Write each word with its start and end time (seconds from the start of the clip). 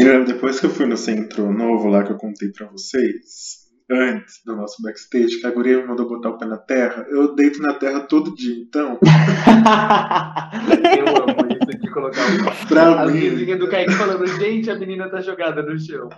Menina, 0.00 0.24
depois 0.24 0.58
que 0.58 0.64
eu 0.64 0.70
fui 0.70 0.86
no 0.86 0.96
centro 0.96 1.52
novo 1.52 1.88
lá 1.88 2.02
que 2.02 2.10
eu 2.10 2.16
contei 2.16 2.48
pra 2.48 2.66
vocês, 2.68 3.68
antes 3.90 4.40
do 4.46 4.56
nosso 4.56 4.82
backstage, 4.82 5.38
que 5.38 5.46
a 5.46 5.50
guria 5.50 5.76
me 5.76 5.88
mandou 5.88 6.08
botar 6.08 6.30
o 6.30 6.38
pé 6.38 6.46
na 6.46 6.56
terra, 6.56 7.04
eu 7.10 7.34
deito 7.34 7.60
na 7.60 7.74
terra 7.74 8.00
todo 8.00 8.34
dia, 8.34 8.56
então. 8.66 8.98
eu 10.98 11.22
amo 11.22 11.52
isso 11.52 11.78
de 11.78 11.90
colocar 11.90 12.22
o... 12.30 12.66
pra 12.66 13.02
a 13.02 13.06
mim. 13.08 13.18
vizinha 13.18 13.58
do 13.58 13.68
Kaique 13.68 13.92
falando, 13.92 14.26
gente, 14.26 14.70
a 14.70 14.78
menina 14.78 15.06
tá 15.10 15.20
jogada 15.20 15.62
no 15.62 15.78
chão. 15.78 16.08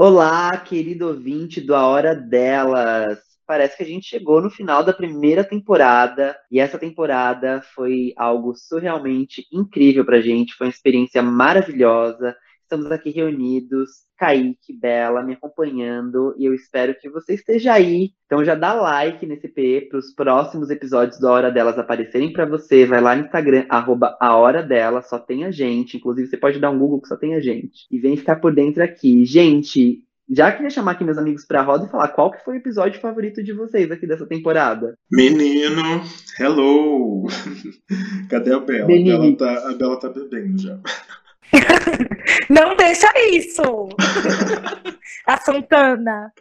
Olá, 0.00 0.56
querido 0.56 1.08
ouvinte 1.08 1.60
do 1.60 1.74
A 1.74 1.84
Hora 1.84 2.14
Delas. 2.14 3.18
Parece 3.44 3.76
que 3.76 3.82
a 3.82 3.86
gente 3.86 4.06
chegou 4.06 4.40
no 4.40 4.48
final 4.48 4.84
da 4.84 4.92
primeira 4.92 5.42
temporada 5.42 6.38
e 6.52 6.60
essa 6.60 6.78
temporada 6.78 7.60
foi 7.74 8.12
algo 8.16 8.54
surrealmente 8.54 9.48
incrível 9.52 10.04
pra 10.04 10.20
gente, 10.20 10.54
foi 10.54 10.68
uma 10.68 10.72
experiência 10.72 11.20
maravilhosa. 11.20 12.36
Estamos 12.70 12.92
aqui 12.92 13.08
reunidos, 13.08 13.88
Kaique, 14.18 14.74
Bela, 14.78 15.22
me 15.22 15.32
acompanhando 15.32 16.34
e 16.36 16.44
eu 16.44 16.52
espero 16.52 16.94
que 16.94 17.08
você 17.08 17.32
esteja 17.32 17.72
aí. 17.72 18.10
Então 18.26 18.44
já 18.44 18.54
dá 18.54 18.74
like 18.74 19.24
nesse 19.24 19.48
PE 19.48 19.88
para 19.88 19.98
os 19.98 20.12
próximos 20.12 20.68
episódios 20.68 21.18
da 21.18 21.32
Hora 21.32 21.50
Delas 21.50 21.78
aparecerem 21.78 22.30
para 22.30 22.44
você. 22.44 22.84
Vai 22.84 23.00
lá 23.00 23.16
no 23.16 23.24
Instagram, 23.24 23.64
arroba 23.70 24.18
a 24.20 24.36
Hora 24.36 24.62
Delas, 24.62 25.08
só 25.08 25.18
tem 25.18 25.46
a 25.46 25.50
gente. 25.50 25.96
Inclusive 25.96 26.28
você 26.28 26.36
pode 26.36 26.58
dar 26.58 26.68
um 26.68 26.78
Google 26.78 27.00
que 27.00 27.08
só 27.08 27.16
tem 27.16 27.34
a 27.34 27.40
gente. 27.40 27.86
E 27.90 27.98
vem 27.98 28.18
ficar 28.18 28.36
por 28.36 28.54
dentro 28.54 28.84
aqui. 28.84 29.24
Gente, 29.24 30.04
já 30.28 30.52
queria 30.52 30.68
chamar 30.68 30.90
aqui 30.90 31.04
meus 31.04 31.16
amigos 31.16 31.46
pra 31.46 31.62
roda 31.62 31.86
e 31.86 31.90
falar 31.90 32.08
qual 32.08 32.30
que 32.30 32.44
foi 32.44 32.56
o 32.56 32.58
episódio 32.58 33.00
favorito 33.00 33.42
de 33.42 33.54
vocês 33.54 33.90
aqui 33.90 34.06
dessa 34.06 34.26
temporada. 34.26 34.94
Menino, 35.10 36.02
hello! 36.38 37.28
Cadê 38.28 38.52
a 38.52 38.60
Bela? 38.60 38.84
A. 38.84 38.86
Bela, 38.86 39.36
tá, 39.38 39.70
a 39.70 39.72
Bela 39.72 39.98
tá 39.98 40.10
bebendo 40.10 40.58
já. 40.60 40.78
Não 42.50 42.76
deixa 42.76 43.08
isso! 43.30 43.62
a 45.26 45.36
Santana. 45.38 46.32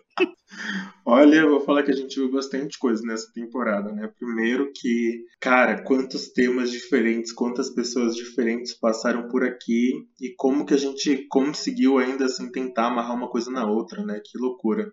Olha, 1.06 1.36
eu 1.36 1.50
vou 1.50 1.62
falar 1.62 1.84
que 1.84 1.92
a 1.92 1.96
gente 1.96 2.16
viu 2.16 2.32
bastante 2.32 2.78
coisa 2.80 3.02
nessa 3.06 3.32
temporada, 3.32 3.92
né? 3.92 4.10
Primeiro 4.20 4.72
que, 4.74 5.26
cara, 5.40 5.84
quantos 5.84 6.30
temas 6.30 6.72
diferentes, 6.72 7.32
quantas 7.32 7.70
pessoas 7.70 8.16
diferentes 8.16 8.74
passaram 8.74 9.28
por 9.28 9.44
aqui 9.44 9.92
e 10.20 10.34
como 10.36 10.66
que 10.66 10.74
a 10.74 10.78
gente 10.78 11.28
conseguiu 11.30 11.98
ainda 11.98 12.26
assim 12.26 12.52
tentar 12.52 12.88
amarrar 12.88 13.16
uma 13.16 13.30
coisa 13.30 13.52
na 13.52 13.66
outra, 13.66 14.04
né? 14.04 14.20
Que 14.24 14.38
loucura. 14.38 14.92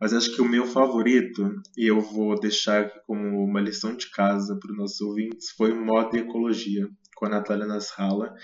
Mas 0.00 0.12
acho 0.12 0.34
que 0.34 0.42
o 0.42 0.48
meu 0.48 0.66
favorito, 0.66 1.50
e 1.76 1.90
eu 1.90 2.00
vou 2.00 2.38
deixar 2.38 2.82
aqui 2.82 2.98
como 3.06 3.42
uma 3.42 3.60
lição 3.60 3.96
de 3.96 4.10
casa 4.10 4.58
para 4.60 4.70
os 4.70 4.76
nossos 4.76 5.00
ouvintes, 5.00 5.50
foi 5.56 5.72
o 5.72 5.84
Moda 5.84 6.16
e 6.16 6.20
Ecologia, 6.20 6.86
com 7.16 7.26
a 7.26 7.30
Natália 7.30 7.66
Nasralla 7.66 8.34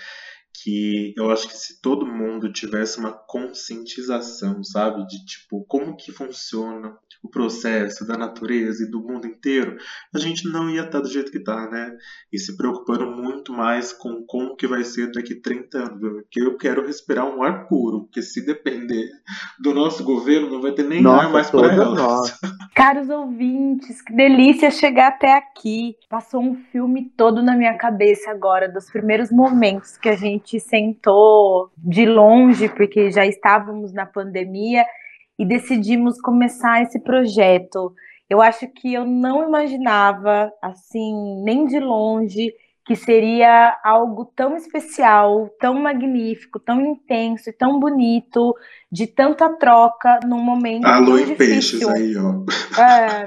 que 0.53 1.13
eu 1.17 1.31
acho 1.31 1.47
que 1.47 1.57
se 1.57 1.81
todo 1.81 2.05
mundo 2.05 2.51
tivesse 2.51 2.99
uma 2.99 3.11
conscientização, 3.11 4.63
sabe, 4.63 5.05
de 5.07 5.25
tipo 5.25 5.65
como 5.67 5.95
que 5.95 6.11
funciona 6.11 6.95
o 7.23 7.29
processo 7.29 8.05
da 8.05 8.17
natureza 8.17 8.83
e 8.83 8.91
do 8.91 9.01
mundo 9.01 9.25
inteiro, 9.25 9.77
a 10.13 10.19
gente 10.19 10.47
não 10.49 10.69
ia 10.69 10.83
estar 10.83 10.99
do 10.99 11.09
jeito 11.09 11.31
que 11.31 11.37
está, 11.37 11.69
né? 11.69 11.95
E 12.31 12.37
se 12.37 12.57
preocupando 12.57 13.05
muito 13.05 13.53
mais 13.53 13.93
com 13.93 14.25
como 14.27 14.57
que 14.57 14.67
vai 14.67 14.83
ser 14.83 15.09
daqui 15.11 15.33
30 15.33 15.77
anos, 15.77 15.99
porque 15.99 16.41
eu 16.41 16.57
quero 16.57 16.85
respirar 16.85 17.25
um 17.25 17.41
ar 17.41 17.65
puro, 17.67 18.01
porque 18.01 18.21
se 18.21 18.45
depender 18.45 19.09
do 19.61 19.73
nosso 19.73 20.03
governo, 20.03 20.49
não 20.49 20.61
vai 20.61 20.73
ter 20.73 20.83
nem 20.83 21.01
Nossa, 21.01 21.27
ar 21.27 21.31
mais 21.31 21.49
para 21.49 21.73
nós. 21.75 22.39
Caros 22.75 23.09
ouvintes, 23.09 24.01
que 24.01 24.13
delícia 24.13 24.69
chegar 24.69 25.07
até 25.07 25.37
aqui. 25.37 25.95
Passou 26.09 26.41
um 26.41 26.55
filme 26.71 27.09
todo 27.15 27.41
na 27.41 27.55
minha 27.55 27.77
cabeça 27.77 28.31
agora, 28.31 28.67
dos 28.67 28.89
primeiros 28.89 29.31
momentos 29.31 29.95
que 29.95 30.09
a 30.09 30.15
gente 30.15 30.42
sentou 30.59 31.71
de 31.77 32.05
longe, 32.05 32.69
porque 32.69 33.11
já 33.11 33.25
estávamos 33.25 33.93
na 33.93 34.05
pandemia, 34.05 34.85
e 35.37 35.45
decidimos 35.45 36.19
começar 36.21 36.81
esse 36.83 36.99
projeto. 36.99 37.93
Eu 38.29 38.41
acho 38.41 38.67
que 38.67 38.93
eu 38.93 39.05
não 39.05 39.43
imaginava, 39.47 40.51
assim, 40.61 41.41
nem 41.43 41.65
de 41.65 41.79
longe, 41.79 42.53
que 42.85 42.95
seria 42.95 43.77
algo 43.83 44.25
tão 44.35 44.55
especial, 44.57 45.49
tão 45.59 45.75
magnífico, 45.79 46.59
tão 46.59 46.81
intenso 46.81 47.49
e 47.49 47.53
tão 47.53 47.79
bonito, 47.79 48.53
de 48.91 49.07
tanta 49.07 49.49
troca 49.57 50.19
num 50.25 50.39
momento 50.41 50.85
Alô 50.85 51.17
tão 51.17 51.19
e 51.19 51.35
peixes 51.35 51.79
difícil. 51.79 51.89
aí, 51.89 52.13
ó. 52.17 52.43
É, 52.81 53.23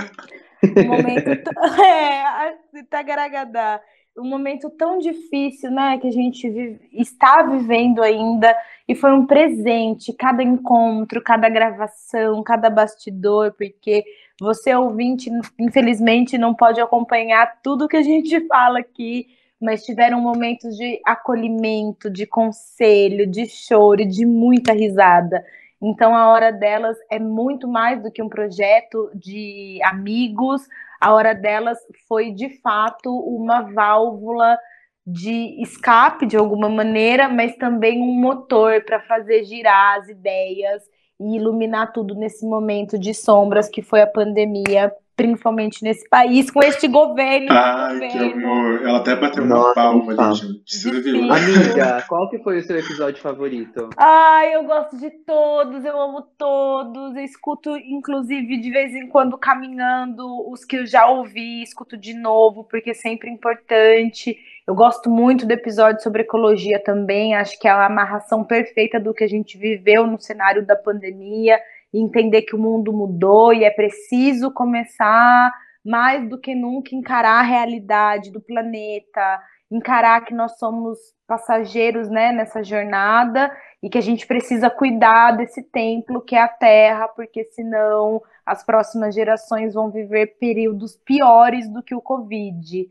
um 0.64 0.86
momento 0.86 1.50
é, 1.82 2.22
a- 2.22 2.54
Itagaragadá. 2.74 3.80
Um 4.18 4.28
momento 4.28 4.70
tão 4.70 4.98
difícil, 4.98 5.70
né, 5.70 5.98
que 5.98 6.06
a 6.06 6.10
gente 6.10 6.48
vive- 6.48 6.80
está 6.92 7.42
vivendo 7.42 8.02
ainda, 8.02 8.54
e 8.88 8.94
foi 8.94 9.12
um 9.12 9.26
presente, 9.26 10.12
cada 10.12 10.42
encontro, 10.42 11.22
cada 11.22 11.48
gravação, 11.48 12.42
cada 12.42 12.70
bastidor, 12.70 13.52
porque 13.56 14.04
você 14.40 14.74
ouvinte, 14.74 15.30
infelizmente, 15.58 16.38
não 16.38 16.54
pode 16.54 16.80
acompanhar 16.80 17.60
tudo 17.62 17.88
que 17.88 17.96
a 17.96 18.02
gente 18.02 18.40
fala 18.48 18.78
aqui, 18.78 19.26
mas 19.60 19.84
tiveram 19.84 20.20
momentos 20.20 20.76
de 20.76 21.00
acolhimento, 21.04 22.10
de 22.10 22.26
conselho, 22.26 23.26
de 23.26 23.46
choro, 23.46 24.06
de 24.06 24.26
muita 24.26 24.72
risada. 24.72 25.42
Então, 25.82 26.14
a 26.14 26.30
hora 26.30 26.50
delas 26.50 26.96
é 27.10 27.18
muito 27.18 27.68
mais 27.68 28.02
do 28.02 28.10
que 28.10 28.22
um 28.22 28.28
projeto 28.28 29.10
de 29.14 29.78
amigos. 29.84 30.62
A 31.00 31.12
hora 31.12 31.34
delas 31.34 31.78
foi 32.08 32.30
de 32.30 32.60
fato 32.60 33.10
uma 33.10 33.62
válvula 33.62 34.58
de 35.06 35.62
escape 35.62 36.26
de 36.26 36.36
alguma 36.36 36.68
maneira, 36.68 37.28
mas 37.28 37.54
também 37.56 38.02
um 38.02 38.20
motor 38.20 38.82
para 38.84 39.00
fazer 39.00 39.44
girar 39.44 40.00
as 40.00 40.08
ideias 40.08 40.82
e 41.20 41.36
iluminar 41.36 41.92
tudo 41.92 42.14
nesse 42.14 42.44
momento 42.44 42.98
de 42.98 43.14
sombras 43.14 43.68
que 43.68 43.82
foi 43.82 44.02
a 44.02 44.06
pandemia, 44.06 44.92
principalmente 45.16 45.82
nesse 45.82 46.06
país, 46.08 46.50
com 46.50 46.62
este 46.62 46.86
governo. 46.86 47.48
Ai, 47.50 48.08
que 48.08 48.18
governo. 48.18 48.46
amor. 48.46 48.82
Ela 48.82 48.98
até 48.98 49.16
bateu 49.16 49.44
uma 49.44 49.74
palma 49.74 50.04
ali, 50.04 50.16
fala. 50.16 50.34
gente. 50.34 50.62
Você 50.66 50.90
viu? 50.90 51.02
Difícil. 51.02 51.32
Amiga, 51.32 52.04
qual 52.06 52.28
que 52.28 52.38
foi 52.40 52.58
o 52.58 52.62
seu 52.62 52.78
episódio 52.78 53.20
favorito? 53.20 53.88
Ai, 53.96 54.54
eu 54.54 54.64
gosto 54.64 54.98
de 54.98 55.10
todos, 55.10 55.84
eu 55.84 55.98
amo 55.98 56.22
todos. 56.36 57.16
Eu 57.16 57.22
escuto, 57.22 57.76
inclusive, 57.76 58.60
de 58.60 58.70
vez 58.70 58.94
em 58.94 59.08
quando 59.08 59.38
caminhando, 59.38 60.26
os 60.50 60.64
que 60.64 60.76
eu 60.76 60.86
já 60.86 61.08
ouvi, 61.08 61.62
escuto 61.62 61.96
de 61.96 62.12
novo, 62.12 62.64
porque 62.64 62.90
é 62.90 62.94
sempre 62.94 63.30
importante. 63.30 64.36
Eu 64.66 64.74
gosto 64.74 65.08
muito 65.08 65.46
do 65.46 65.52
episódio 65.52 66.02
sobre 66.02 66.22
ecologia 66.22 66.82
também, 66.82 67.36
acho 67.36 67.58
que 67.58 67.68
é 67.68 67.70
a 67.70 67.86
amarração 67.86 68.42
perfeita 68.42 68.98
do 68.98 69.14
que 69.14 69.22
a 69.22 69.28
gente 69.28 69.56
viveu 69.56 70.08
no 70.08 70.20
cenário 70.20 70.66
da 70.66 70.74
pandemia, 70.74 71.56
entender 72.00 72.42
que 72.42 72.54
o 72.54 72.58
mundo 72.58 72.92
mudou 72.92 73.52
e 73.52 73.64
é 73.64 73.70
preciso 73.70 74.52
começar 74.52 75.52
mais 75.84 76.28
do 76.28 76.38
que 76.38 76.54
nunca 76.54 76.94
encarar 76.94 77.40
a 77.40 77.42
realidade 77.42 78.32
do 78.32 78.40
planeta, 78.40 79.40
encarar 79.70 80.24
que 80.24 80.34
nós 80.34 80.58
somos 80.58 80.98
passageiros 81.26 82.08
né, 82.08 82.32
nessa 82.32 82.62
jornada 82.62 83.50
e 83.82 83.88
que 83.88 83.98
a 83.98 84.02
gente 84.02 84.26
precisa 84.26 84.68
cuidar 84.68 85.32
desse 85.36 85.62
templo 85.62 86.20
que 86.20 86.34
é 86.34 86.42
a 86.42 86.48
Terra, 86.48 87.08
porque 87.08 87.44
senão 87.44 88.20
as 88.44 88.64
próximas 88.64 89.14
gerações 89.14 89.74
vão 89.74 89.90
viver 89.90 90.38
períodos 90.38 90.96
piores 90.96 91.68
do 91.68 91.82
que 91.82 91.94
o 91.94 92.00
Covid. 92.00 92.88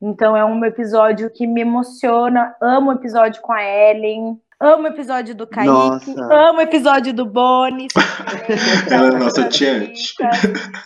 Então 0.00 0.36
é 0.36 0.44
um 0.44 0.64
episódio 0.64 1.30
que 1.30 1.46
me 1.46 1.62
emociona, 1.62 2.54
amo 2.62 2.90
o 2.90 2.94
episódio 2.94 3.42
com 3.42 3.52
a 3.52 3.62
Ellen, 3.62 4.40
Amo 4.60 4.84
o 4.84 4.86
episódio 4.88 5.36
do 5.36 5.46
Kaique, 5.46 5.68
Nossa. 5.70 6.10
amo 6.34 6.58
o 6.58 6.62
episódio 6.62 7.14
do 7.14 7.24
Bonis. 7.24 7.92
Ela 8.90 9.14
é 9.14 9.18
nossa 9.18 9.48
tiete. 9.48 10.14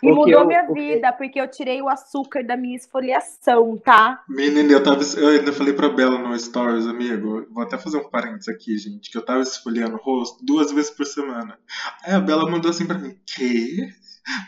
E 0.03 0.11
mudou 0.11 0.29
eu- 0.29 0.47
minha 0.47 0.65
o 0.65 0.75
que- 0.75 0.81
vida, 0.95 1.11
porque 1.11 1.41
eu 1.41 1.49
tirei 1.49 1.81
o 1.81 1.89
açúcar 1.89 2.45
da 2.45 2.55
minha 2.55 2.77
esfoliação, 2.77 3.79
tá? 3.83 4.21
Menina, 4.29 4.71
eu 4.73 4.83
tava. 4.83 5.01
Eu 5.17 5.29
ainda 5.29 5.55
falei 5.55 5.73
pra 5.73 5.89
Bela 5.89 6.19
no 6.19 6.39
Stories, 6.39 6.87
amigo. 6.87 7.47
Vou 7.51 7.63
até 7.63 7.79
fazer 7.79 7.97
um 7.97 8.11
parênteses 8.11 8.49
aqui, 8.49 8.77
gente. 8.77 9.11
Que 9.11 9.17
eu 9.17 9.25
tava 9.25 9.41
esfoliando 9.41 9.95
o 9.97 9.99
rosto 10.03 10.45
duas 10.45 10.71
vezes 10.71 10.91
por 10.91 11.07
semana. 11.07 11.59
Aí 12.05 12.13
a 12.13 12.21
Bela 12.21 12.51
mandou 12.51 12.71
assim 12.71 12.85
pra 12.85 12.99
mim: 12.99 13.17
Quê? 13.25 13.89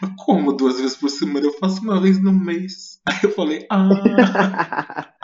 Mas 0.02 0.10
Como 0.22 0.52
duas 0.52 0.78
vezes 0.78 0.98
por 0.98 1.08
semana? 1.08 1.46
Eu 1.46 1.52
faço 1.58 1.80
uma 1.80 1.98
vez 1.98 2.22
no 2.22 2.30
mês. 2.30 3.00
Aí 3.06 3.20
eu 3.22 3.30
falei: 3.32 3.66
Ah. 3.70 3.86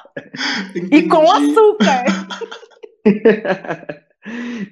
E 0.75 1.03
com 1.07 1.23
entendi." 1.23 1.51
açúcar. 1.51 2.05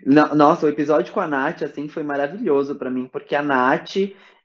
No- 0.04 0.34
Nossa, 0.34 0.66
o 0.66 0.68
episódio 0.68 1.12
com 1.12 1.20
a 1.20 1.26
Nath, 1.26 1.62
assim, 1.62 1.88
foi 1.88 2.02
maravilhoso 2.02 2.76
pra 2.76 2.90
mim, 2.90 3.08
porque 3.10 3.34
a 3.34 3.42
Nath 3.42 3.96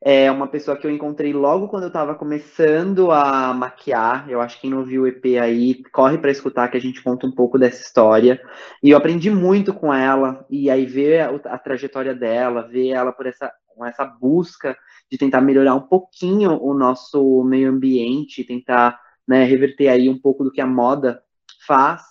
é 0.02 0.30
uma 0.32 0.48
pessoa 0.48 0.78
que 0.78 0.86
eu 0.88 0.92
encontrei 0.92 1.34
logo 1.34 1.68
quando 1.70 1.84
eu 1.84 1.92
tava 1.92 2.16
começando 2.16 3.12
a 3.12 3.54
maquiar. 3.54 4.30
Eu 4.30 4.42
acho 4.42 4.56
que 4.56 4.62
quem 4.64 4.70
não 4.72 4.84
viu 4.84 5.04
o 5.04 5.08
EP 5.08 5.38
aí, 5.40 5.84
corre 5.92 6.18
pra 6.18 6.32
escutar 6.32 6.70
que 6.70 6.78
a 6.78 6.82
gente 6.82 7.02
conta 7.04 7.26
um 7.28 7.32
pouco 7.32 7.58
dessa 7.60 7.82
história. 7.82 8.42
E 8.82 8.90
eu 8.92 8.98
aprendi 8.98 9.30
muito 9.30 9.74
com 9.74 9.94
ela, 9.94 10.46
e 10.50 10.70
aí 10.70 10.86
ver 10.86 11.22
a, 11.22 11.56
a 11.56 11.58
trajetória 11.58 12.14
dela, 12.16 12.68
ver 12.68 12.90
ela 12.90 13.12
por 13.12 13.26
essa, 13.28 13.52
com 13.76 13.86
essa 13.86 14.06
busca 14.06 14.78
de 15.12 15.18
tentar 15.18 15.42
melhorar 15.42 15.76
um 15.76 15.82
pouquinho 15.88 16.62
o 16.62 16.74
nosso 16.74 17.44
meio 17.44 17.70
ambiente, 17.70 18.44
tentar, 18.44 19.00
né, 19.28 19.44
reverter 19.46 19.90
aí 19.90 20.10
um 20.10 20.20
pouco 20.20 20.44
do 20.44 20.52
que 20.52 20.62
a 20.62 20.68
moda 20.68 21.22
faz 21.68 22.02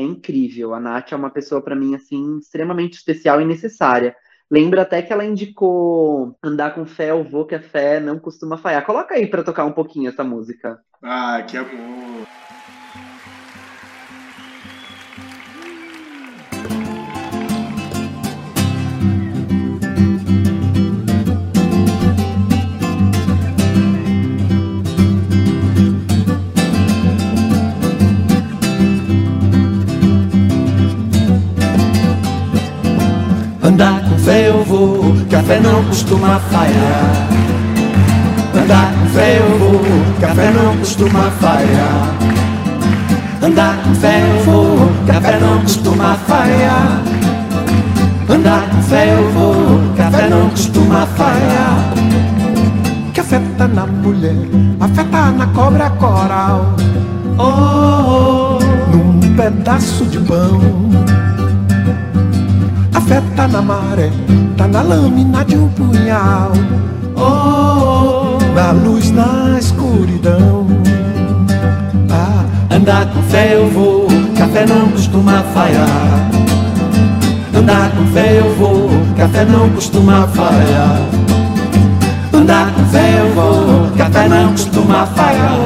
é 0.00 0.04
incrível. 0.04 0.74
A 0.74 0.80
Nath 0.80 1.12
é 1.12 1.16
uma 1.16 1.30
pessoa, 1.30 1.62
pra 1.62 1.76
mim, 1.76 1.94
assim, 1.94 2.38
extremamente 2.38 2.94
especial 2.94 3.40
e 3.40 3.44
necessária. 3.44 4.16
Lembro 4.50 4.80
até 4.80 5.00
que 5.00 5.12
ela 5.12 5.24
indicou 5.24 6.36
Andar 6.42 6.74
com 6.74 6.84
Fé, 6.84 7.10
eu 7.10 7.22
vou 7.22 7.46
que 7.46 7.54
a 7.54 7.62
fé 7.62 8.00
não 8.00 8.18
costuma 8.18 8.58
falhar. 8.58 8.84
Coloca 8.84 9.14
aí 9.14 9.26
pra 9.28 9.44
tocar 9.44 9.64
um 9.64 9.72
pouquinho 9.72 10.08
essa 10.08 10.24
música. 10.24 10.80
Ah, 11.00 11.40
que 11.46 11.56
amor. 11.56 12.29
Vou, 34.86 35.14
que 35.28 35.36
a 35.36 35.42
fé 35.42 35.60
não 35.60 35.84
costuma 35.84 36.38
falhar. 36.50 37.28
Andar 38.54 38.92
com 38.92 39.06
fé 39.08 39.38
eu 39.38 39.58
vou, 39.58 39.80
que 40.18 40.24
a 40.24 40.34
fé 40.34 40.50
não 40.50 40.76
costuma 40.78 41.30
falhar. 41.40 42.14
Andar 43.42 43.76
com 43.82 43.94
fé 43.94 44.22
eu 44.22 44.44
vou, 44.44 44.90
que 45.04 45.10
a 45.10 45.20
fé 45.20 45.38
não 45.40 45.60
costuma 45.60 46.14
falhar. 46.26 47.02
Andar 48.28 48.70
com 48.70 48.82
fé 48.82 49.14
eu 49.14 49.30
vou, 49.32 49.94
que 49.94 50.02
a 50.02 50.10
fé 50.10 50.28
não 50.28 50.50
costuma 50.50 51.06
falhar. 51.06 51.94
Que 53.12 53.20
a 53.20 53.24
fé 53.24 53.40
tá 53.58 53.68
na 53.68 53.86
mulher, 53.86 54.36
a 54.80 54.88
fé 54.88 55.04
tá 55.04 55.30
na 55.30 55.46
cobra 55.48 55.90
coral. 55.90 56.74
Oh, 57.38 58.58
oh, 58.58 58.96
num 58.96 59.34
pedaço 59.34 60.04
de 60.06 60.18
pão. 60.20 60.60
A 63.00 63.22
tá 63.34 63.48
na 63.48 63.62
maré, 63.62 64.10
tá 64.56 64.68
na 64.68 64.82
lâmina 64.82 65.44
de 65.44 65.56
um 65.56 65.68
punhal. 65.70 66.52
Oh, 67.16 68.38
na 68.54 68.70
luz, 68.72 69.10
na 69.10 69.58
escuridão. 69.58 70.66
Ah, 72.10 72.44
andar 72.74 73.06
com 73.06 73.22
fé 73.22 73.56
eu 73.56 73.68
vou, 73.70 74.06
que 74.06 74.42
a 74.42 74.46
fé 74.46 74.66
não 74.66 74.88
costuma 74.90 75.42
falhar. 75.54 76.30
Andar 77.52 77.90
com 77.90 78.06
fé 78.12 78.38
eu 78.38 78.54
vou, 78.54 78.90
que 79.16 79.22
a 79.22 79.28
fé 79.28 79.44
não 79.44 79.70
costuma 79.70 80.28
falhar. 80.28 81.00
Andar 82.32 82.70
com 82.74 82.84
fé 82.84 83.18
eu 83.18 83.34
vou, 83.34 83.90
que 83.96 84.02
a 84.02 84.10
fé 84.10 84.28
não 84.28 84.50
costuma 84.50 85.06
falhar. 85.06 85.58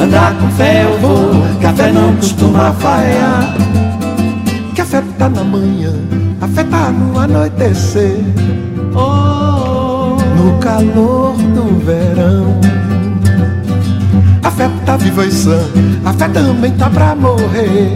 Andar 0.00 0.34
com 0.34 0.48
fé 0.48 0.84
eu 0.84 0.98
vou, 0.98 1.58
que 1.60 1.66
a 1.66 1.72
fé 1.72 1.92
não 1.92 2.16
costuma 2.16 2.72
falhar 2.72 3.73
que 5.24 5.28
a 5.28 5.28
fé 5.28 5.28
tá 5.28 5.28
na 5.28 5.44
manhã, 5.44 5.92
a 6.40 6.48
fé 6.48 6.64
tá 6.64 6.90
no 6.90 7.18
anoitecer, 7.18 8.16
oh, 8.94 10.16
no 10.36 10.58
calor 10.58 11.34
do 11.36 11.84
verão. 11.84 12.60
A 14.42 14.50
fé 14.50 14.68
tá 14.84 14.96
viva 14.96 15.24
e 15.24 15.30
sã, 15.30 15.60
a 16.04 16.12
fé 16.12 16.28
também 16.28 16.72
tá 16.72 16.90
pra 16.90 17.14
morrer, 17.14 17.94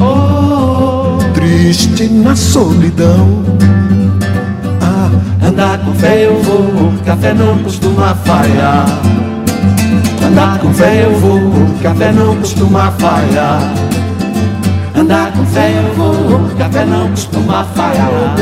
oh, 0.00 1.18
triste 1.34 2.08
na 2.08 2.34
solidão. 2.34 3.44
Ah, 4.80 5.46
andar 5.46 5.78
com 5.78 5.94
fé 5.94 6.26
eu 6.26 6.42
vou, 6.42 6.92
que 7.04 7.10
a 7.10 7.16
fé 7.16 7.32
não 7.32 7.58
costuma 7.58 8.14
falhar. 8.14 8.86
Andar 10.26 10.58
com 10.58 10.72
fé 10.74 11.04
eu 11.04 11.18
vou, 11.20 11.40
que 11.80 11.86
a 11.86 11.94
fé 11.94 12.12
não 12.12 12.34
costuma 12.36 12.90
falhar. 12.92 13.85
Andar 14.96 15.30
com 15.32 15.44
fé 15.46 15.72
eu 15.72 15.94
vou, 15.94 16.56
que 16.56 16.62
a 16.62 16.70
fé 16.70 16.84
não 16.86 17.10
costuma 17.10 17.64
falhar. 17.64 18.34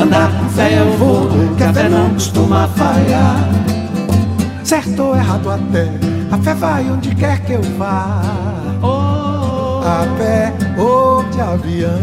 Andar 0.00 0.30
com 0.32 0.48
fé 0.48 0.80
eu 0.80 0.96
vou, 0.96 1.28
que 1.56 1.62
a 1.62 1.72
fé 1.72 1.88
não 1.88 2.10
costuma 2.10 2.66
falhar. 2.68 3.36
Certo 4.64 5.02
ou 5.02 5.16
errado 5.16 5.50
até, 5.50 5.90
a 6.30 6.38
fé 6.38 6.54
vai 6.54 6.90
onde 6.90 7.14
quer 7.14 7.40
que 7.44 7.52
eu 7.52 7.62
vá. 7.76 8.22
A 9.82 10.06
pé 10.16 10.54
ou 10.78 11.22
de 11.24 11.40
avião. 11.40 12.00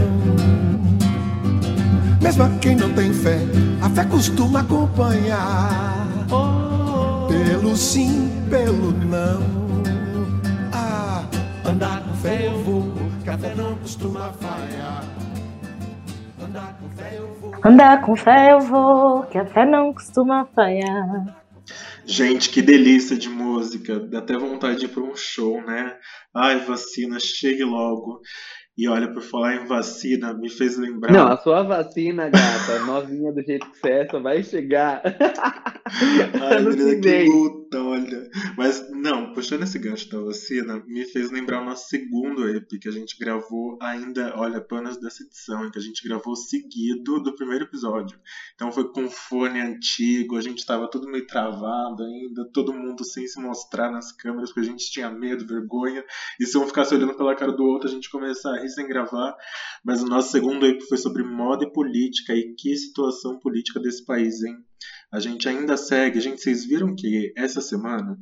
Mesmo 2.21 2.43
a 2.43 2.49
quem 2.59 2.75
não 2.75 2.89
tem 2.93 3.13
fé, 3.13 3.39
a 3.81 3.89
fé 3.89 4.03
costuma 4.05 4.59
acompanhar. 4.59 6.05
Pelo 7.27 7.75
sim, 7.75 8.29
pelo 8.49 8.91
não. 8.91 9.41
Ah, 10.71 11.23
andar 11.65 12.01
com 12.01 12.13
fé 12.15 12.47
eu 12.47 12.63
vou, 12.63 12.76
que 13.27 13.31
a 13.31 13.37
fé 13.37 13.55
não 13.55 13.75
costuma 13.75 14.31
falhar. 14.31 15.03
Andar 16.41 16.77
com 16.79 16.89
fé 16.91 17.17
eu 17.17 17.33
vou. 17.33 17.55
Andar 17.61 18.01
com 18.01 18.15
fé 18.15 18.53
eu 18.53 18.59
vou, 18.61 19.23
que 19.23 19.37
a 19.37 19.45
fé 19.45 19.65
não 19.65 19.93
costuma 19.93 20.45
falhar. 20.45 21.37
Gente, 22.05 22.49
que 22.49 22.61
delícia 22.61 23.17
de 23.17 23.27
música. 23.27 23.99
Dá 23.99 24.19
até 24.19 24.37
vontade 24.37 24.79
de 24.79 24.85
ir 24.85 24.87
pra 24.87 25.03
um 25.03 25.13
show, 25.13 25.61
né? 25.61 25.97
Ai, 26.33 26.59
vacina, 26.59 27.19
chegue 27.19 27.65
logo. 27.65 28.21
E 28.77 28.87
olha, 28.87 29.11
por 29.11 29.23
falar 29.23 29.55
em 29.55 29.65
vacina, 29.65 30.33
me 30.33 30.49
fez 30.49 30.77
lembrar. 30.77 31.11
Não, 31.11 31.27
a 31.27 31.37
sua 31.37 31.63
vacina, 31.63 32.29
gata, 32.29 32.79
novinha 32.85 33.33
do 33.33 33.41
jeito 33.41 33.69
que 33.71 33.79
você 33.79 33.89
é, 33.89 34.07
só 34.07 34.19
vai 34.19 34.43
chegar. 34.43 35.01
Ai, 35.89 36.61
menina, 36.63 37.01
que 37.01 37.23
luta, 37.29 37.81
olha. 37.81 38.29
Mas, 38.57 38.89
não, 38.91 39.33
puxando 39.33 39.63
esse 39.63 39.79
gancho 39.79 40.09
da 40.09 40.19
vacina, 40.19 40.83
me 40.85 41.05
fez 41.05 41.31
lembrar 41.31 41.61
o 41.61 41.65
nosso 41.65 41.87
segundo 41.87 42.47
EP 42.49 42.67
que 42.79 42.87
a 42.87 42.91
gente 42.91 43.17
gravou 43.17 43.77
ainda, 43.81 44.33
olha, 44.35 44.61
panos 44.61 44.97
dessa 44.97 45.23
edição, 45.23 45.65
em 45.65 45.71
que 45.71 45.79
a 45.79 45.81
gente 45.81 46.07
gravou 46.07 46.35
seguido 46.35 47.21
do 47.21 47.35
primeiro 47.35 47.65
episódio. 47.65 48.19
Então 48.55 48.71
foi 48.71 48.91
com 48.91 49.09
fone 49.09 49.59
antigo, 49.59 50.37
a 50.37 50.41
gente 50.41 50.65
tava 50.65 50.89
tudo 50.89 51.09
meio 51.09 51.25
travado 51.25 52.03
ainda, 52.03 52.49
todo 52.53 52.73
mundo 52.73 53.03
sem 53.03 53.25
se 53.25 53.39
mostrar 53.39 53.91
nas 53.91 54.11
câmeras, 54.11 54.49
porque 54.49 54.67
a 54.67 54.71
gente 54.71 54.91
tinha 54.91 55.09
medo, 55.09 55.47
vergonha. 55.47 56.03
E 56.39 56.45
se 56.45 56.57
um 56.57 56.67
ficasse 56.67 56.93
olhando 56.93 57.15
pela 57.15 57.35
cara 57.35 57.51
do 57.51 57.63
outro, 57.63 57.87
a 57.87 57.91
gente 57.91 58.09
começar 58.09 58.51
a 58.53 58.61
rir 58.67 58.69
sem 58.69 58.87
gravar. 58.87 59.35
Mas 59.83 60.01
o 60.01 60.07
nosso 60.07 60.31
segundo 60.31 60.65
EP 60.65 60.81
foi 60.83 60.97
sobre 60.97 61.23
moda 61.23 61.65
e 61.65 61.71
política, 61.71 62.33
e 62.33 62.53
que 62.55 62.75
situação 62.75 63.39
política 63.39 63.79
desse 63.79 64.05
país, 64.05 64.43
hein? 64.43 64.57
A 65.11 65.19
gente 65.19 65.47
ainda 65.47 65.77
segue. 65.77 66.19
Gente, 66.19 66.41
vocês 66.41 66.65
viram 66.65 66.93
que 66.95 67.33
essa 67.35 67.61
semana 67.61 68.17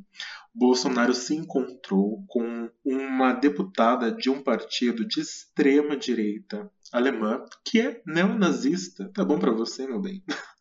Bolsonaro 0.54 1.12
se 1.12 1.34
encontrou 1.34 2.24
com 2.28 2.70
uma 2.84 3.32
deputada 3.32 4.10
de 4.10 4.30
um 4.30 4.42
partido 4.42 5.06
de 5.06 5.20
extrema 5.20 5.96
direita 5.96 6.70
alemã 6.92 7.44
que 7.64 7.80
é 7.80 8.00
neonazista. 8.06 9.10
Tá 9.12 9.24
bom 9.24 9.38
pra 9.38 9.52
você, 9.52 9.86
meu 9.86 10.00
bem? 10.00 10.22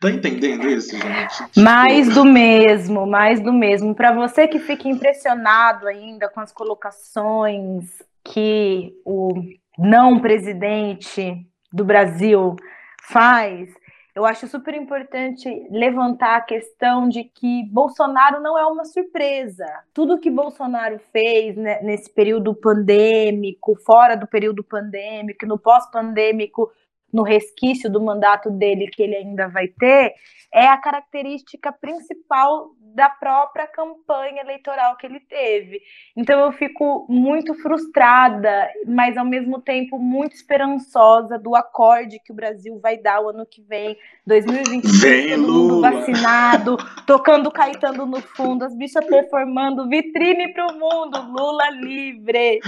Tá 0.00 0.10
entendendo 0.10 0.68
isso, 0.68 0.90
gente? 0.90 1.36
Tipo, 1.36 1.60
Mais 1.60 2.12
do 2.12 2.24
mesmo, 2.24 3.06
mais 3.06 3.40
do 3.40 3.52
mesmo. 3.52 3.94
Para 3.94 4.12
você 4.12 4.48
que 4.48 4.58
fica 4.58 4.88
impressionado 4.88 5.86
ainda 5.86 6.28
com 6.28 6.40
as 6.40 6.50
colocações 6.50 8.02
que 8.24 8.92
o 9.04 9.30
não 9.78 10.20
presidente 10.20 11.46
do 11.72 11.84
Brasil 11.84 12.56
faz, 13.04 13.72
eu 14.14 14.26
acho 14.26 14.46
super 14.46 14.74
importante 14.74 15.48
levantar 15.70 16.36
a 16.36 16.42
questão 16.42 17.08
de 17.08 17.24
que 17.24 17.64
Bolsonaro 17.70 18.42
não 18.42 18.58
é 18.58 18.66
uma 18.66 18.84
surpresa. 18.84 19.64
Tudo 19.94 20.20
que 20.20 20.30
Bolsonaro 20.30 21.00
fez 21.10 21.56
né, 21.56 21.80
nesse 21.82 22.12
período 22.12 22.54
pandêmico, 22.54 23.74
fora 23.86 24.14
do 24.14 24.26
período 24.26 24.62
pandêmico, 24.62 25.46
no 25.46 25.58
pós-pandêmico, 25.58 26.70
no 27.12 27.22
resquício 27.22 27.90
do 27.90 28.00
mandato 28.00 28.50
dele 28.50 28.88
que 28.88 29.02
ele 29.02 29.16
ainda 29.16 29.48
vai 29.48 29.68
ter, 29.68 30.14
é 30.52 30.66
a 30.66 30.76
característica 30.76 31.72
principal 31.72 32.70
da 32.94 33.08
própria 33.08 33.66
campanha 33.66 34.42
eleitoral 34.42 34.96
que 34.96 35.06
ele 35.06 35.20
teve. 35.20 35.80
Então 36.16 36.38
eu 36.40 36.52
fico 36.52 37.06
muito 37.08 37.54
frustrada, 37.54 38.68
mas 38.86 39.16
ao 39.16 39.24
mesmo 39.24 39.60
tempo 39.60 39.98
muito 39.98 40.34
esperançosa 40.34 41.38
do 41.38 41.56
acorde 41.56 42.20
que 42.24 42.32
o 42.32 42.34
Brasil 42.34 42.78
vai 42.80 42.98
dar 42.98 43.22
o 43.22 43.30
ano 43.30 43.46
que 43.46 43.62
vem, 43.62 43.96
2022, 44.26 45.00
Vem, 45.00 45.36
Lula. 45.36 45.90
vacinado, 45.90 46.76
tocando 47.06 47.50
Caetano 47.50 48.06
no 48.06 48.20
fundo, 48.20 48.64
as 48.64 48.76
bichas 48.76 49.04
performando, 49.06 49.88
vitrine 49.88 50.52
para 50.52 50.66
o 50.66 50.78
mundo, 50.78 51.18
Lula 51.32 51.70
livre. 51.70 52.60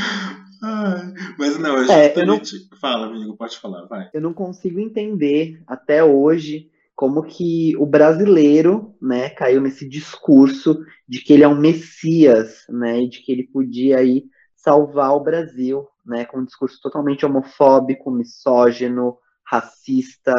Mas 1.38 1.58
não, 1.58 1.76
é 1.78 2.06
É, 2.08 2.18
eu 2.20 2.26
não- 2.26 2.36
justamente. 2.38 2.68
Fala, 2.80 3.06
amigo, 3.06 3.36
pode 3.36 3.58
falar, 3.58 3.86
vai. 3.86 4.08
Eu 4.12 4.20
não 4.20 4.32
consigo 4.32 4.78
entender 4.80 5.62
até 5.66 6.02
hoje 6.02 6.70
como 6.94 7.22
que 7.24 7.76
o 7.76 7.86
brasileiro, 7.86 8.94
né, 9.02 9.28
caiu 9.30 9.60
nesse 9.60 9.88
discurso 9.88 10.78
de 11.08 11.20
que 11.20 11.32
ele 11.32 11.42
é 11.42 11.48
um 11.48 11.58
messias, 11.58 12.64
né, 12.68 13.00
e 13.02 13.08
de 13.08 13.20
que 13.20 13.32
ele 13.32 13.48
podia 13.48 13.98
aí 13.98 14.24
salvar 14.54 15.12
o 15.14 15.20
Brasil, 15.20 15.86
né, 16.06 16.24
com 16.24 16.38
um 16.38 16.44
discurso 16.44 16.78
totalmente 16.80 17.26
homofóbico, 17.26 18.10
misógino, 18.10 19.18
racista. 19.46 20.32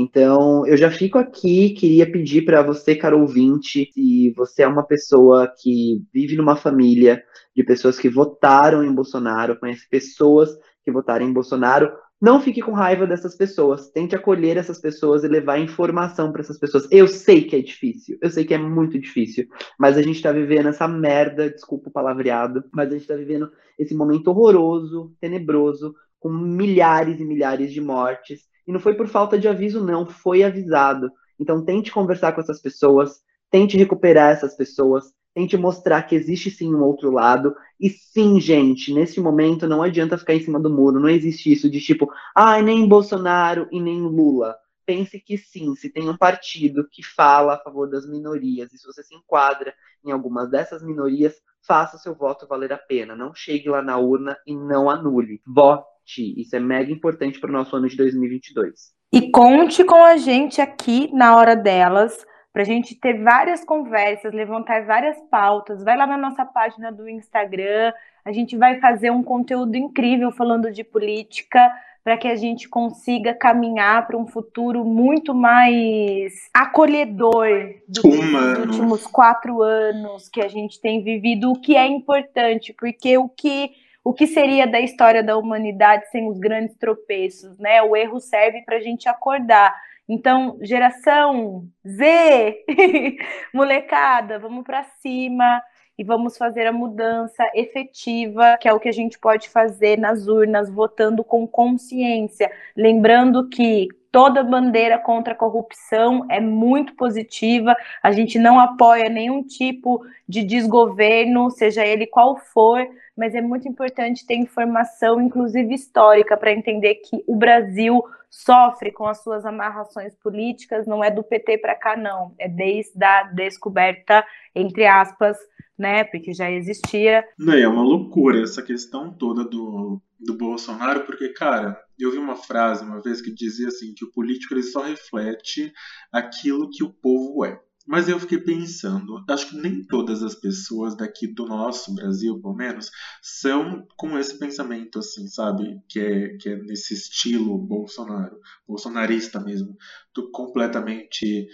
Então, 0.00 0.64
eu 0.64 0.76
já 0.76 0.92
fico 0.92 1.18
aqui, 1.18 1.70
queria 1.70 2.08
pedir 2.08 2.44
para 2.44 2.62
você, 2.62 2.94
caro 2.94 3.20
ouvinte, 3.20 3.90
se 3.92 4.30
você 4.36 4.62
é 4.62 4.68
uma 4.68 4.84
pessoa 4.84 5.52
que 5.60 6.04
vive 6.14 6.36
numa 6.36 6.54
família 6.54 7.20
de 7.52 7.64
pessoas 7.64 7.98
que 7.98 8.08
votaram 8.08 8.84
em 8.84 8.94
Bolsonaro, 8.94 9.58
conhece 9.58 9.88
pessoas 9.90 10.56
que 10.84 10.92
votaram 10.92 11.26
em 11.26 11.32
Bolsonaro, 11.32 11.90
não 12.20 12.40
fique 12.40 12.62
com 12.62 12.70
raiva 12.70 13.08
dessas 13.08 13.36
pessoas. 13.36 13.90
Tente 13.90 14.14
acolher 14.14 14.56
essas 14.56 14.80
pessoas 14.80 15.24
e 15.24 15.28
levar 15.28 15.58
informação 15.58 16.30
para 16.30 16.42
essas 16.42 16.60
pessoas. 16.60 16.86
Eu 16.92 17.08
sei 17.08 17.42
que 17.42 17.56
é 17.56 17.60
difícil, 17.60 18.18
eu 18.22 18.30
sei 18.30 18.44
que 18.44 18.54
é 18.54 18.58
muito 18.58 18.96
difícil, 19.00 19.48
mas 19.76 19.98
a 19.98 20.02
gente 20.02 20.22
tá 20.22 20.30
vivendo 20.30 20.68
essa 20.68 20.86
merda, 20.86 21.50
desculpa 21.50 21.88
o 21.88 21.92
palavreado, 21.92 22.62
mas 22.72 22.92
a 22.92 22.92
gente 22.96 23.08
tá 23.08 23.16
vivendo 23.16 23.50
esse 23.76 23.96
momento 23.96 24.28
horroroso, 24.28 25.12
tenebroso, 25.20 25.92
com 26.20 26.28
milhares 26.28 27.18
e 27.18 27.24
milhares 27.24 27.72
de 27.72 27.80
mortes. 27.80 28.46
E 28.68 28.72
não 28.72 28.78
foi 28.78 28.92
por 28.92 29.08
falta 29.08 29.38
de 29.38 29.48
aviso, 29.48 29.82
não, 29.82 30.04
foi 30.04 30.44
avisado. 30.44 31.10
Então 31.40 31.64
tente 31.64 31.90
conversar 31.90 32.32
com 32.32 32.42
essas 32.42 32.60
pessoas, 32.60 33.22
tente 33.50 33.78
recuperar 33.78 34.30
essas 34.30 34.54
pessoas, 34.54 35.06
tente 35.34 35.56
mostrar 35.56 36.02
que 36.02 36.14
existe 36.14 36.50
sim 36.50 36.74
um 36.74 36.82
outro 36.82 37.10
lado. 37.10 37.56
E 37.80 37.88
sim, 37.88 38.38
gente, 38.38 38.92
nesse 38.92 39.20
momento 39.22 39.66
não 39.66 39.82
adianta 39.82 40.18
ficar 40.18 40.34
em 40.34 40.42
cima 40.42 40.60
do 40.60 40.68
muro, 40.68 41.00
não 41.00 41.08
existe 41.08 41.50
isso 41.50 41.70
de 41.70 41.80
tipo, 41.80 42.10
ai, 42.36 42.60
nem 42.60 42.86
Bolsonaro 42.86 43.66
e 43.72 43.80
nem 43.80 44.02
Lula. 44.02 44.54
Pense 44.88 45.20
que 45.20 45.36
sim, 45.36 45.74
se 45.76 45.90
tem 45.90 46.08
um 46.08 46.16
partido 46.16 46.88
que 46.90 47.04
fala 47.04 47.52
a 47.52 47.58
favor 47.58 47.90
das 47.90 48.08
minorias, 48.08 48.72
e 48.72 48.78
se 48.78 48.86
você 48.86 49.02
se 49.02 49.14
enquadra 49.14 49.74
em 50.02 50.10
algumas 50.10 50.50
dessas 50.50 50.82
minorias, 50.82 51.34
faça 51.60 51.98
seu 51.98 52.14
voto 52.14 52.46
valer 52.48 52.72
a 52.72 52.78
pena. 52.78 53.14
Não 53.14 53.34
chegue 53.34 53.68
lá 53.68 53.82
na 53.82 53.98
urna 53.98 54.34
e 54.46 54.56
não 54.56 54.88
anule. 54.88 55.42
Vote. 55.46 56.40
Isso 56.40 56.56
é 56.56 56.58
mega 56.58 56.90
importante 56.90 57.38
para 57.38 57.50
o 57.50 57.52
nosso 57.52 57.76
ano 57.76 57.86
de 57.86 57.98
2022. 57.98 58.94
E 59.12 59.30
conte 59.30 59.84
com 59.84 60.02
a 60.02 60.16
gente 60.16 60.62
aqui 60.62 61.12
na 61.12 61.36
hora 61.36 61.54
delas, 61.54 62.24
para 62.50 62.62
a 62.62 62.64
gente 62.64 62.98
ter 62.98 63.22
várias 63.22 63.62
conversas, 63.62 64.32
levantar 64.32 64.86
várias 64.86 65.20
pautas. 65.30 65.84
Vai 65.84 65.98
lá 65.98 66.06
na 66.06 66.16
nossa 66.16 66.46
página 66.46 66.90
do 66.90 67.06
Instagram, 67.06 67.92
a 68.24 68.32
gente 68.32 68.56
vai 68.56 68.80
fazer 68.80 69.10
um 69.10 69.22
conteúdo 69.22 69.76
incrível 69.76 70.32
falando 70.32 70.72
de 70.72 70.82
política, 70.82 71.70
para 72.08 72.16
que 72.16 72.26
a 72.26 72.36
gente 72.36 72.70
consiga 72.70 73.34
caminhar 73.34 74.06
para 74.06 74.16
um 74.16 74.26
futuro 74.26 74.82
muito 74.82 75.34
mais 75.34 76.32
acolhedor 76.54 77.46
do 77.86 78.00
que 78.00 78.16
nos 78.16 78.58
últimos 78.60 79.06
quatro 79.06 79.60
anos 79.60 80.26
que 80.26 80.40
a 80.40 80.48
gente 80.48 80.80
tem 80.80 81.04
vivido, 81.04 81.50
o 81.50 81.60
que 81.60 81.76
é 81.76 81.86
importante, 81.86 82.72
porque 82.72 83.18
o 83.18 83.28
que 83.28 83.72
o 84.02 84.14
que 84.14 84.26
seria 84.26 84.66
da 84.66 84.80
história 84.80 85.22
da 85.22 85.36
humanidade 85.36 86.10
sem 86.10 86.26
os 86.30 86.38
grandes 86.38 86.74
tropeços, 86.78 87.58
né? 87.58 87.82
O 87.82 87.94
erro 87.94 88.18
serve 88.20 88.62
para 88.62 88.76
a 88.76 88.80
gente 88.80 89.06
acordar. 89.06 89.76
Então, 90.08 90.56
geração 90.62 91.66
Z, 91.86 92.64
molecada, 93.52 94.38
vamos 94.38 94.64
para 94.64 94.82
cima 95.02 95.62
e 95.98 96.04
vamos 96.04 96.38
fazer 96.38 96.66
a 96.66 96.72
mudança 96.72 97.42
efetiva, 97.54 98.56
que 98.58 98.68
é 98.68 98.72
o 98.72 98.78
que 98.78 98.88
a 98.88 98.92
gente 98.92 99.18
pode 99.18 99.48
fazer 99.48 99.98
nas 99.98 100.28
urnas, 100.28 100.70
votando 100.70 101.24
com 101.24 101.46
consciência. 101.46 102.50
Lembrando 102.76 103.48
que 103.48 103.88
toda 104.12 104.44
bandeira 104.44 104.96
contra 104.96 105.32
a 105.34 105.36
corrupção 105.36 106.24
é 106.30 106.40
muito 106.40 106.94
positiva, 106.94 107.76
a 108.02 108.12
gente 108.12 108.38
não 108.38 108.58
apoia 108.58 109.08
nenhum 109.08 109.42
tipo 109.42 110.04
de 110.26 110.44
desgoverno, 110.44 111.50
seja 111.50 111.84
ele 111.84 112.06
qual 112.06 112.36
for, 112.36 112.86
mas 113.16 113.34
é 113.34 113.40
muito 113.40 113.68
importante 113.68 114.24
ter 114.24 114.36
informação, 114.36 115.20
inclusive 115.20 115.74
histórica, 115.74 116.36
para 116.36 116.52
entender 116.52 116.94
que 116.96 117.22
o 117.26 117.34
Brasil 117.34 118.02
sofre 118.30 118.92
com 118.92 119.06
as 119.06 119.22
suas 119.22 119.44
amarrações 119.44 120.14
políticas, 120.16 120.86
não 120.86 121.02
é 121.02 121.10
do 121.10 121.22
PT 121.22 121.58
para 121.58 121.74
cá, 121.74 121.96
não, 121.96 122.34
é 122.38 122.48
desde 122.48 123.02
a 123.02 123.24
descoberta, 123.24 124.24
entre 124.54 124.86
aspas, 124.86 125.36
né, 125.78 126.04
porque 126.04 126.32
já 126.32 126.50
existia. 126.50 127.24
É 127.38 127.68
uma 127.68 127.82
loucura 127.82 128.42
essa 128.42 128.62
questão 128.62 129.12
toda 129.12 129.44
do, 129.44 130.00
do 130.18 130.36
Bolsonaro, 130.36 131.04
porque, 131.04 131.28
cara, 131.30 131.80
eu 131.98 132.10
vi 132.10 132.18
uma 132.18 132.36
frase 132.36 132.84
uma 132.84 133.00
vez 133.00 133.20
que 133.20 133.32
dizia 133.32 133.68
assim, 133.68 133.94
que 133.94 134.04
o 134.04 134.12
político 134.12 134.54
ele 134.54 134.62
só 134.62 134.82
reflete 134.82 135.72
aquilo 136.12 136.70
que 136.70 136.84
o 136.84 136.92
povo 136.92 137.44
é. 137.44 137.60
Mas 137.88 138.06
eu 138.06 138.20
fiquei 138.20 138.36
pensando, 138.36 139.24
acho 139.30 139.48
que 139.48 139.56
nem 139.56 139.82
todas 139.82 140.22
as 140.22 140.34
pessoas 140.34 140.94
daqui 140.94 141.26
do 141.26 141.46
nosso 141.46 141.94
Brasil, 141.94 142.38
pelo 142.38 142.54
menos, 142.54 142.90
são 143.22 143.82
com 143.96 144.18
esse 144.18 144.38
pensamento, 144.38 144.98
assim, 144.98 145.26
sabe? 145.26 145.80
Que 145.88 145.98
é, 145.98 146.36
que 146.36 146.50
é 146.50 146.56
nesse 146.56 146.92
estilo 146.92 147.56
Bolsonaro, 147.56 148.38
bolsonarista 148.66 149.40
mesmo, 149.40 149.74
do 150.14 150.30
completamente 150.30 151.48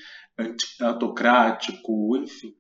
autocrático, 0.81 2.17
enfim. 2.17 2.53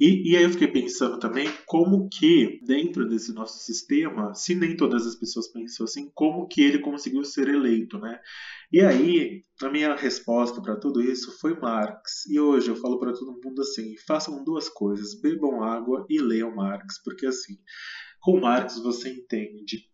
E, 0.00 0.30
e 0.30 0.36
aí 0.36 0.44
eu 0.44 0.50
fiquei 0.50 0.68
pensando 0.68 1.18
também 1.18 1.46
como 1.66 2.08
que, 2.08 2.58
dentro 2.64 3.06
desse 3.06 3.34
nosso 3.34 3.58
sistema, 3.58 4.34
se 4.34 4.54
nem 4.54 4.74
todas 4.74 5.06
as 5.06 5.14
pessoas 5.14 5.46
pensam 5.48 5.84
assim, 5.84 6.10
como 6.14 6.48
que 6.48 6.62
ele 6.62 6.78
conseguiu 6.78 7.22
ser 7.22 7.48
eleito, 7.48 7.98
né? 7.98 8.18
E 8.72 8.80
aí, 8.80 9.44
a 9.62 9.68
minha 9.68 9.94
resposta 9.94 10.62
para 10.62 10.76
tudo 10.76 11.02
isso 11.02 11.38
foi 11.38 11.58
Marx. 11.60 12.24
E 12.30 12.40
hoje 12.40 12.70
eu 12.70 12.76
falo 12.76 12.98
para 12.98 13.12
todo 13.12 13.38
mundo 13.44 13.60
assim: 13.60 13.94
façam 14.06 14.42
duas 14.42 14.70
coisas, 14.70 15.20
bebam 15.20 15.62
água 15.62 16.06
e 16.08 16.18
leiam 16.18 16.54
Marx, 16.54 17.02
porque 17.04 17.26
assim, 17.26 17.58
com 18.22 18.40
Marx 18.40 18.78
você 18.78 19.10
entende 19.10 19.84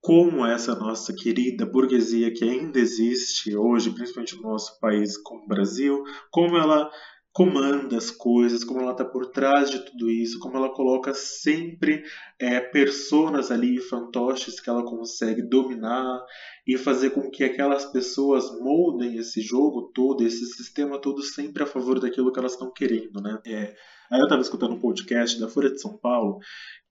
como 0.00 0.44
essa 0.44 0.74
nossa 0.74 1.12
querida 1.14 1.64
burguesia 1.64 2.32
que 2.32 2.44
ainda 2.44 2.78
existe 2.78 3.56
hoje, 3.56 3.90
principalmente 3.90 4.36
no 4.36 4.42
nosso 4.42 4.78
país 4.80 5.16
como 5.16 5.44
o 5.44 5.48
Brasil, 5.48 6.02
como 6.30 6.56
ela 6.56 6.90
comanda 7.32 7.96
as 7.96 8.10
coisas, 8.10 8.62
como 8.62 8.80
ela 8.80 8.92
está 8.92 9.04
por 9.04 9.30
trás 9.30 9.70
de 9.70 9.84
tudo 9.84 10.10
isso, 10.10 10.38
como 10.38 10.56
ela 10.56 10.68
coloca 10.72 11.14
sempre 11.14 12.02
é, 12.38 12.60
personas 12.60 13.50
ali, 13.50 13.80
fantoches 13.80 14.60
que 14.60 14.68
ela 14.68 14.84
consegue 14.84 15.42
dominar 15.42 16.20
e 16.66 16.78
fazer 16.78 17.10
com 17.10 17.30
que 17.30 17.42
aquelas 17.42 17.84
pessoas 17.86 18.50
moldem 18.60 19.16
esse 19.16 19.40
jogo 19.40 19.90
todo, 19.94 20.24
esse 20.24 20.46
sistema 20.46 21.00
todo 21.00 21.22
sempre 21.22 21.62
a 21.62 21.66
favor 21.66 21.98
daquilo 21.98 22.32
que 22.32 22.38
elas 22.38 22.52
estão 22.52 22.72
querendo, 22.72 23.20
né? 23.20 23.38
É, 23.46 23.74
aí 24.10 24.20
eu 24.20 24.24
estava 24.24 24.42
escutando 24.42 24.74
um 24.74 24.80
podcast 24.80 25.40
da 25.40 25.48
Folha 25.48 25.70
de 25.70 25.80
São 25.80 25.98
Paulo 25.98 26.38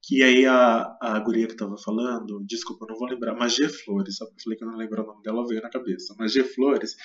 que 0.03 0.23
aí 0.23 0.45
a, 0.47 0.97
a 0.99 1.19
guria 1.19 1.47
que 1.47 1.55
tava 1.55 1.77
falando, 1.77 2.43
desculpa, 2.45 2.85
eu 2.85 2.89
não 2.89 2.97
vou 2.97 3.07
lembrar, 3.07 3.35
mas 3.35 3.53
G 3.53 3.69
Flores, 3.69 4.17
só 4.17 4.25
eu 4.25 4.31
falei 4.43 4.57
que 4.57 4.63
eu 4.63 4.67
não 4.67 4.77
lembro 4.77 5.03
o 5.03 5.05
nome 5.05 5.21
dela, 5.21 5.47
veio 5.47 5.61
na 5.61 5.69
cabeça. 5.69 6.15
Mas 6.17 6.33
G 6.33 6.43
Flores 6.43 6.95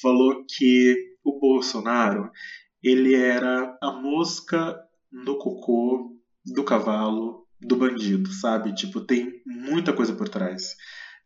falou 0.00 0.44
que 0.48 0.94
o 1.24 1.40
Bolsonaro, 1.40 2.30
ele 2.82 3.14
era 3.16 3.76
a 3.82 3.92
mosca 3.92 4.78
no 5.10 5.36
cocô 5.38 6.16
do 6.44 6.62
cavalo 6.62 7.46
do 7.60 7.74
bandido, 7.74 8.30
sabe? 8.30 8.72
Tipo, 8.74 9.00
tem 9.00 9.42
muita 9.44 9.92
coisa 9.92 10.14
por 10.14 10.28
trás. 10.28 10.76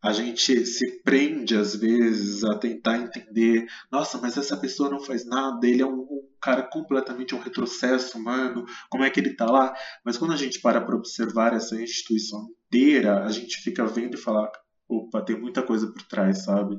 A 0.02 0.12
gente 0.12 0.64
se 0.64 1.02
prende 1.02 1.54
às 1.54 1.76
vezes 1.76 2.42
a 2.44 2.56
tentar 2.58 2.98
entender, 2.98 3.66
nossa, 3.92 4.18
mas 4.18 4.36
essa 4.36 4.56
pessoa 4.56 4.88
não 4.88 5.00
faz 5.00 5.26
nada, 5.26 5.66
ele 5.66 5.82
é 5.82 5.86
um, 5.86 6.00
um 6.00 6.28
cara 6.40 6.62
completamente 6.62 7.34
um 7.34 7.40
retrocesso 7.40 8.16
humano, 8.16 8.64
como 8.88 9.04
é 9.04 9.10
que 9.10 9.20
ele 9.20 9.34
tá 9.36 9.44
lá? 9.44 9.74
Mas 10.04 10.16
quando 10.16 10.32
a 10.32 10.36
gente 10.36 10.60
para 10.60 10.80
para 10.80 10.96
observar 10.96 11.52
essa 11.52 11.80
instituição 11.80 12.48
inteira, 12.66 13.24
a 13.24 13.30
gente 13.30 13.60
fica 13.62 13.86
vendo 13.86 14.14
e 14.14 14.20
fala, 14.20 14.50
opa, 14.88 15.22
tem 15.22 15.38
muita 15.38 15.62
coisa 15.62 15.86
por 15.92 16.02
trás, 16.02 16.44
sabe? 16.44 16.78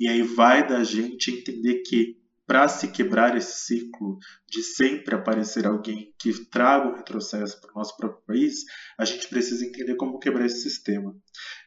E 0.00 0.08
aí 0.08 0.22
vai 0.22 0.66
da 0.66 0.82
gente 0.82 1.30
entender 1.30 1.82
que 1.82 2.21
para 2.46 2.66
se 2.68 2.88
quebrar 2.88 3.36
esse 3.36 3.66
ciclo 3.66 4.18
de 4.48 4.62
sempre 4.62 5.14
aparecer 5.14 5.66
alguém 5.66 6.12
que 6.18 6.32
traga 6.50 6.88
um 6.88 6.96
retrocesso 6.96 7.60
para 7.60 7.70
o 7.70 7.78
nosso 7.78 7.96
próprio 7.96 8.20
país, 8.26 8.64
a 8.98 9.04
gente 9.04 9.28
precisa 9.28 9.64
entender 9.64 9.96
como 9.96 10.18
quebrar 10.18 10.44
esse 10.44 10.60
sistema. 10.60 11.14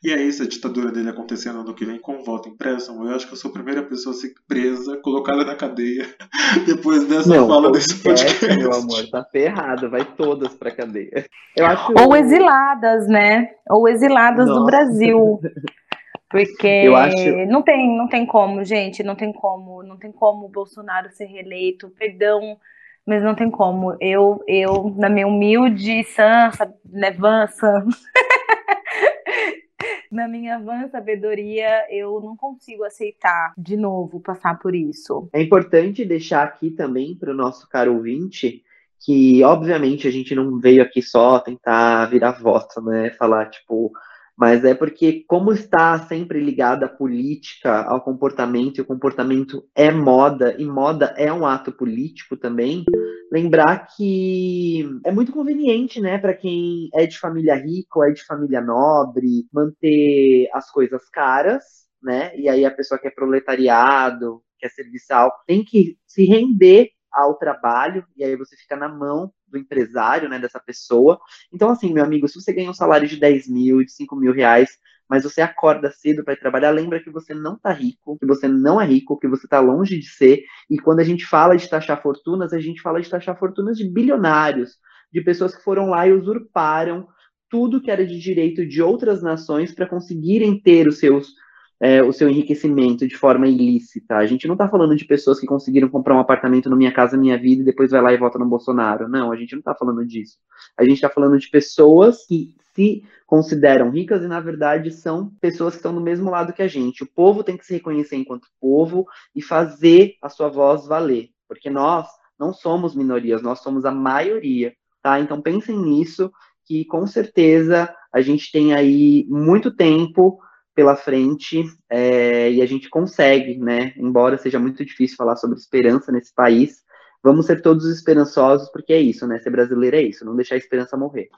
E 0.03 0.13
aí, 0.13 0.31
se 0.31 0.43
a 0.43 0.47
ditadura 0.47 0.91
dele 0.91 1.09
acontecer 1.09 1.51
no 1.51 1.61
ano 1.61 1.73
que 1.73 1.85
vem 1.85 1.99
com 1.99 2.23
voto 2.23 2.49
impresso, 2.49 2.91
eu 2.91 3.15
acho 3.15 3.25
que 3.25 3.33
eu 3.33 3.37
sou 3.37 3.49
a 3.49 3.53
primeira 3.53 3.83
pessoa 3.83 4.13
a 4.13 4.17
ser 4.17 4.33
presa, 4.47 4.99
colocada 5.01 5.43
na 5.43 5.55
cadeia, 5.55 6.05
depois 6.67 7.05
dessa 7.05 7.29
Não, 7.29 7.47
fala 7.47 7.71
desse 7.71 7.95
podcast, 8.03 8.57
meu 8.57 8.73
amor, 8.73 9.09
tá 9.09 9.25
ferrado, 9.31 9.89
vai 9.89 10.05
todas 10.15 10.53
pra 10.53 10.75
cadeia. 10.75 11.25
Eu 11.55 11.65
acho... 11.65 11.93
Ou 11.97 12.15
exiladas, 12.15 13.07
né? 13.07 13.47
Ou 13.69 13.87
exiladas 13.87 14.45
do 14.45 14.59
Nossa. 14.59 14.65
Brasil. 14.65 15.39
Porque 16.29 16.87
acho- 16.95 17.45
não 17.47 17.61
tem, 17.61 17.97
não 17.97 18.07
tem 18.07 18.25
como, 18.25 18.63
gente, 18.63 19.03
não 19.03 19.15
tem 19.15 19.31
como, 19.31 19.83
não 19.83 19.97
tem 19.97 20.11
como 20.11 20.45
o 20.45 20.49
Bolsonaro 20.49 21.09
ser 21.11 21.25
reeleito, 21.25 21.89
perdão, 21.89 22.57
mas 23.05 23.23
não 23.23 23.35
tem 23.35 23.49
como. 23.51 23.95
Eu, 24.01 24.43
eu 24.47 24.93
na 24.97 25.09
minha 25.09 25.27
humilde 25.27 26.03
sansa, 26.03 26.73
né, 26.83 27.11
van, 27.11 27.47
na 30.11 30.27
minha 30.27 30.59
van 30.59 30.87
sabedoria, 30.89 31.85
eu 31.89 32.19
não 32.21 32.35
consigo 32.35 32.83
aceitar 32.83 33.53
de 33.57 33.77
novo 33.77 34.19
passar 34.19 34.57
por 34.59 34.75
isso. 34.75 35.29
É 35.33 35.41
importante 35.41 36.03
deixar 36.05 36.43
aqui 36.43 36.71
também 36.71 37.15
para 37.15 37.31
o 37.31 37.35
nosso 37.35 37.69
caro 37.69 37.93
ouvinte 37.93 38.63
que, 39.05 39.43
obviamente, 39.43 40.07
a 40.07 40.11
gente 40.11 40.33
não 40.33 40.57
veio 40.57 40.81
aqui 40.81 41.01
só 41.01 41.39
tentar 41.39 42.07
virar 42.07 42.31
voto, 42.31 42.81
né? 42.81 43.11
Falar, 43.11 43.49
tipo, 43.51 43.91
mas 44.37 44.65
é 44.65 44.73
porque, 44.73 45.23
como 45.27 45.51
está 45.53 45.97
sempre 46.07 46.39
ligada 46.39 46.85
a 46.87 46.89
política 46.89 47.83
ao 47.83 48.01
comportamento, 48.01 48.77
e 48.77 48.81
o 48.81 48.85
comportamento 48.85 49.63
é 49.73 49.91
moda, 49.91 50.55
e 50.59 50.65
moda 50.65 51.13
é 51.17 51.31
um 51.31 51.45
ato 51.45 51.71
político 51.71 52.35
também, 52.35 52.83
lembrar 53.31 53.87
que 53.95 54.83
é 55.05 55.11
muito 55.11 55.31
conveniente, 55.31 56.01
né, 56.01 56.17
para 56.17 56.33
quem 56.33 56.89
é 56.93 57.05
de 57.05 57.17
família 57.17 57.55
rica 57.55 57.97
ou 57.99 58.03
é 58.03 58.11
de 58.11 58.23
família 58.23 58.61
nobre, 58.61 59.47
manter 59.53 60.49
as 60.53 60.69
coisas 60.69 61.09
caras, 61.09 61.63
né? 62.03 62.37
E 62.37 62.47
aí 62.47 62.65
a 62.65 62.71
pessoa 62.71 62.99
que 62.99 63.07
é 63.07 63.11
proletariado, 63.11 64.41
que 64.59 64.65
é 64.65 64.69
serviçal, 64.69 65.31
tem 65.47 65.63
que 65.63 65.97
se 66.05 66.25
render 66.25 66.89
ao 67.11 67.37
trabalho, 67.37 68.05
e 68.15 68.23
aí 68.23 68.35
você 68.35 68.55
fica 68.57 68.75
na 68.75 68.89
mão 68.89 69.31
do 69.55 69.59
empresário, 69.59 70.29
né, 70.29 70.37
dessa 70.37 70.59
pessoa. 70.59 71.19
Então, 71.51 71.69
assim, 71.69 71.93
meu 71.93 72.03
amigo, 72.03 72.27
se 72.27 72.39
você 72.39 72.53
ganha 72.53 72.69
um 72.69 72.73
salário 72.73 73.07
de 73.07 73.17
10 73.17 73.47
mil, 73.47 73.83
de 73.83 73.91
5 73.91 74.15
mil 74.15 74.33
reais, 74.33 74.77
mas 75.09 75.23
você 75.23 75.41
acorda 75.41 75.91
cedo 75.91 76.23
para 76.23 76.35
trabalhar, 76.35 76.71
lembra 76.71 76.99
que 76.99 77.09
você 77.09 77.33
não 77.33 77.57
tá 77.57 77.71
rico, 77.71 78.17
que 78.17 78.25
você 78.25 78.47
não 78.47 78.81
é 78.81 78.85
rico, 78.85 79.19
que 79.19 79.27
você 79.27 79.47
tá 79.47 79.59
longe 79.59 79.99
de 79.99 80.07
ser. 80.07 80.43
E 80.69 80.77
quando 80.77 80.99
a 80.99 81.03
gente 81.03 81.25
fala 81.25 81.55
de 81.55 81.69
taxar 81.69 82.01
fortunas, 82.01 82.53
a 82.53 82.59
gente 82.59 82.81
fala 82.81 82.99
de 82.99 83.09
taxar 83.09 83.37
fortunas 83.37 83.77
de 83.77 83.87
bilionários, 83.87 84.77
de 85.13 85.21
pessoas 85.21 85.55
que 85.55 85.63
foram 85.63 85.89
lá 85.89 86.07
e 86.07 86.13
usurparam 86.13 87.07
tudo 87.49 87.81
que 87.81 87.91
era 87.91 88.05
de 88.05 88.19
direito 88.19 88.65
de 88.65 88.81
outras 88.81 89.21
nações 89.21 89.73
para 89.73 89.87
conseguirem 89.87 90.59
ter 90.59 90.87
os 90.87 90.97
seus 90.97 91.33
é, 91.79 92.01
o 92.01 92.11
seu 92.11 92.29
enriquecimento 92.29 93.07
de 93.07 93.15
forma 93.17 93.47
ilícita. 93.47 94.15
A 94.15 94.25
gente 94.25 94.47
não 94.47 94.53
está 94.53 94.67
falando 94.69 94.95
de 94.95 95.05
pessoas 95.05 95.39
que 95.39 95.45
conseguiram 95.45 95.89
comprar 95.89 96.15
um 96.15 96.19
apartamento 96.19 96.69
no 96.69 96.77
Minha 96.77 96.93
Casa 96.93 97.17
Minha 97.17 97.37
Vida 97.37 97.61
e 97.61 97.65
depois 97.65 97.91
vai 97.91 98.01
lá 98.01 98.13
e 98.13 98.17
vota 98.17 98.39
no 98.39 98.45
Bolsonaro. 98.47 99.07
Não, 99.07 99.31
a 99.31 99.35
gente 99.35 99.53
não 99.53 99.59
está 99.59 99.75
falando 99.75 100.05
disso. 100.05 100.37
A 100.77 100.83
gente 100.83 100.95
está 100.95 101.09
falando 101.09 101.37
de 101.37 101.49
pessoas 101.49 102.25
que 102.25 102.55
se 102.73 103.03
consideram 103.25 103.89
ricas 103.89 104.23
e, 104.23 104.27
na 104.27 104.39
verdade, 104.39 104.91
são 104.91 105.29
pessoas 105.41 105.73
que 105.73 105.79
estão 105.79 105.93
do 105.93 106.01
mesmo 106.01 106.29
lado 106.29 106.53
que 106.53 106.61
a 106.61 106.67
gente. 106.67 107.03
O 107.03 107.11
povo 107.13 107.43
tem 107.43 107.57
que 107.57 107.65
se 107.65 107.73
reconhecer 107.73 108.15
enquanto 108.15 108.47
povo 108.59 109.05
e 109.33 109.41
fazer 109.41 110.15
a 110.21 110.29
sua 110.29 110.49
voz 110.49 110.85
valer. 110.85 111.29
Porque 111.47 111.69
nós 111.69 112.07
não 112.37 112.53
somos 112.53 112.95
minorias, 112.95 113.41
nós 113.41 113.59
somos 113.59 113.85
a 113.85 113.91
maioria. 113.91 114.73
Tá? 115.01 115.19
Então 115.19 115.41
pensem 115.41 115.77
nisso, 115.77 116.31
que 116.65 116.83
com 116.85 117.05
certeza 117.05 117.93
a 118.11 118.21
gente 118.21 118.51
tem 118.51 118.73
aí 118.73 119.25
muito 119.29 119.71
tempo 119.71 120.39
pela 120.75 120.95
frente 120.95 121.63
é, 121.89 122.51
e 122.51 122.61
a 122.61 122.65
gente 122.65 122.89
consegue, 122.89 123.57
né? 123.57 123.93
Embora 123.97 124.37
seja 124.37 124.59
muito 124.59 124.83
difícil 124.85 125.15
falar 125.15 125.37
sobre 125.37 125.57
esperança 125.57 126.11
nesse 126.11 126.33
país, 126.35 126.83
vamos 127.23 127.45
ser 127.45 127.61
todos 127.61 127.85
esperançosos, 127.85 128.69
porque 128.71 128.93
é 128.93 128.99
isso, 128.99 129.25
né? 129.25 129.39
Ser 129.39 129.49
brasileiro 129.49 129.95
é 129.95 130.01
isso, 130.01 130.25
não 130.25 130.35
deixar 130.35 130.55
a 130.55 130.59
esperança 130.59 130.97
morrer. 130.97 131.29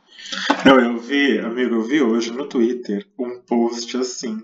Não, 0.65 0.79
eu 0.79 0.97
vi, 0.97 1.39
amigo, 1.39 1.75
eu 1.75 1.83
vi 1.83 2.01
hoje 2.01 2.31
no 2.31 2.47
Twitter 2.47 3.05
um 3.17 3.39
post 3.39 3.95
assim. 3.95 4.41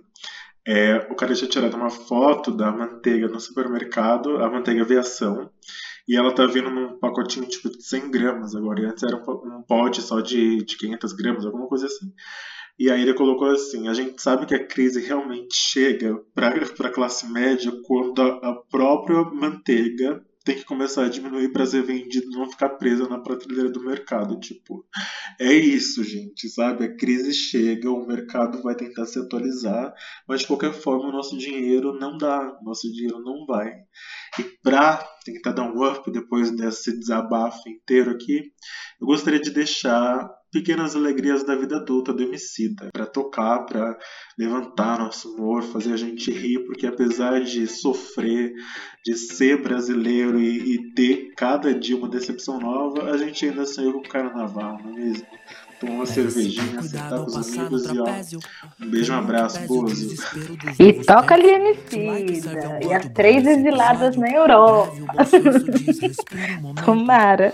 É, 0.65 0.95
o 1.09 1.15
cara 1.15 1.33
tinha 1.33 1.49
tirado 1.49 1.75
uma 1.75 1.89
foto 1.89 2.51
da 2.51 2.71
manteiga 2.71 3.27
no 3.27 3.39
supermercado, 3.39 4.37
a 4.37 4.49
manteiga 4.49 4.83
aviação, 4.83 5.49
e 6.07 6.15
ela 6.15 6.33
tá 6.33 6.45
vindo 6.45 6.69
num 6.69 6.97
pacotinho 6.99 7.45
tipo 7.45 7.69
de 7.69 7.83
100 7.83 8.11
gramas 8.11 8.55
agora. 8.55 8.81
E 8.81 8.85
antes 8.85 9.03
era 9.03 9.17
um, 9.17 9.61
pote 9.67 10.01
só 10.01 10.21
de, 10.21 10.63
de 10.63 10.77
500 10.77 11.13
gramas, 11.13 11.45
alguma 11.45 11.67
coisa 11.67 11.87
assim. 11.87 12.13
E 12.77 12.89
aí 12.89 13.01
ele 13.01 13.13
colocou 13.13 13.47
assim: 13.49 13.87
a 13.87 13.93
gente 13.93 14.21
sabe 14.21 14.45
que 14.45 14.55
a 14.55 14.65
crise 14.65 14.99
realmente 14.99 15.55
chega 15.55 16.17
para 16.33 16.49
a 16.49 16.89
classe 16.91 17.27
média 17.31 17.71
quando 17.83 18.21
a, 18.21 18.49
a 18.49 18.55
própria 18.69 19.23
manteiga 19.23 20.23
tem 20.43 20.55
que 20.55 20.65
começar 20.65 21.05
a 21.05 21.09
diminuir 21.09 21.53
para 21.53 21.65
ser 21.65 21.83
vendido 21.83 22.27
e 22.27 22.35
não 22.35 22.49
ficar 22.49 22.69
presa 22.71 23.07
na 23.07 23.19
prateleira 23.19 23.69
do 23.69 23.81
mercado. 23.81 24.37
Tipo, 24.39 24.85
é 25.39 25.53
isso, 25.53 26.03
gente, 26.03 26.49
sabe? 26.49 26.83
A 26.83 26.95
crise 26.95 27.33
chega, 27.33 27.89
o 27.89 28.05
mercado 28.05 28.61
vai 28.61 28.75
tentar 28.75 29.05
se 29.05 29.17
atualizar, 29.19 29.93
mas 30.27 30.41
de 30.41 30.47
qualquer 30.47 30.73
forma 30.73 31.07
o 31.07 31.11
nosso 31.11 31.37
dinheiro 31.37 31.97
não 31.97 32.17
dá, 32.17 32.57
o 32.61 32.63
nosso 32.63 32.91
dinheiro 32.91 33.19
não 33.21 33.45
vai. 33.45 33.71
E 34.37 34.43
para 34.61 34.97
tentar 35.23 35.53
dar 35.53 35.63
um 35.63 35.89
up 35.89 36.11
depois 36.11 36.51
desse 36.51 36.97
desabafo 36.99 37.69
inteiro 37.69 38.11
aqui, 38.11 38.51
eu 38.99 39.07
gostaria 39.07 39.39
de 39.39 39.51
deixar 39.51 40.29
pequenas 40.53 40.95
alegrias 40.95 41.43
da 41.43 41.55
vida 41.55 41.77
adulta 41.77 42.13
do 42.13 42.21
Emicida, 42.21 42.89
para 42.93 43.07
tocar, 43.07 43.65
para 43.65 43.97
levantar 44.37 44.99
nosso 44.99 45.33
humor, 45.33 45.63
fazer 45.63 45.93
a 45.93 45.97
gente 45.97 46.31
rir, 46.31 46.59
porque 46.65 46.85
apesar 46.85 47.41
de 47.41 47.65
sofrer, 47.65 48.53
de 49.03 49.15
ser 49.15 49.61
brasileiro 49.61 50.39
e, 50.39 50.75
e 50.75 50.93
ter 50.93 51.33
cada 51.35 51.73
dia 51.73 51.97
uma 51.97 52.07
decepção 52.07 52.59
nova, 52.59 53.11
a 53.11 53.17
gente 53.17 53.45
ainda 53.45 53.65
saiu 53.65 53.93
com 53.93 53.99
o 53.99 54.07
carnaval, 54.07 54.77
não 54.83 54.91
é 54.91 54.95
mesmo? 54.95 55.27
Tomar 55.79 55.93
uma 55.95 56.05
cervejinha, 56.05 56.81
sentar 56.81 57.19
com 57.19 57.25
os 57.25 57.35
amigos 57.35 57.85
e 57.85 57.99
ó, 57.99 58.05
um 58.79 58.89
beijo, 58.89 59.11
um 59.11 59.17
abraço, 59.17 59.59
Bozo. 59.67 60.15
E 60.79 60.93
toca 61.03 61.33
ali 61.33 61.49
Emicida, 61.49 62.79
e 62.81 62.93
as 62.93 63.09
três 63.09 63.45
exiladas 63.45 64.15
na 64.15 64.29
Europa. 64.29 64.93
Tomara. 66.85 67.53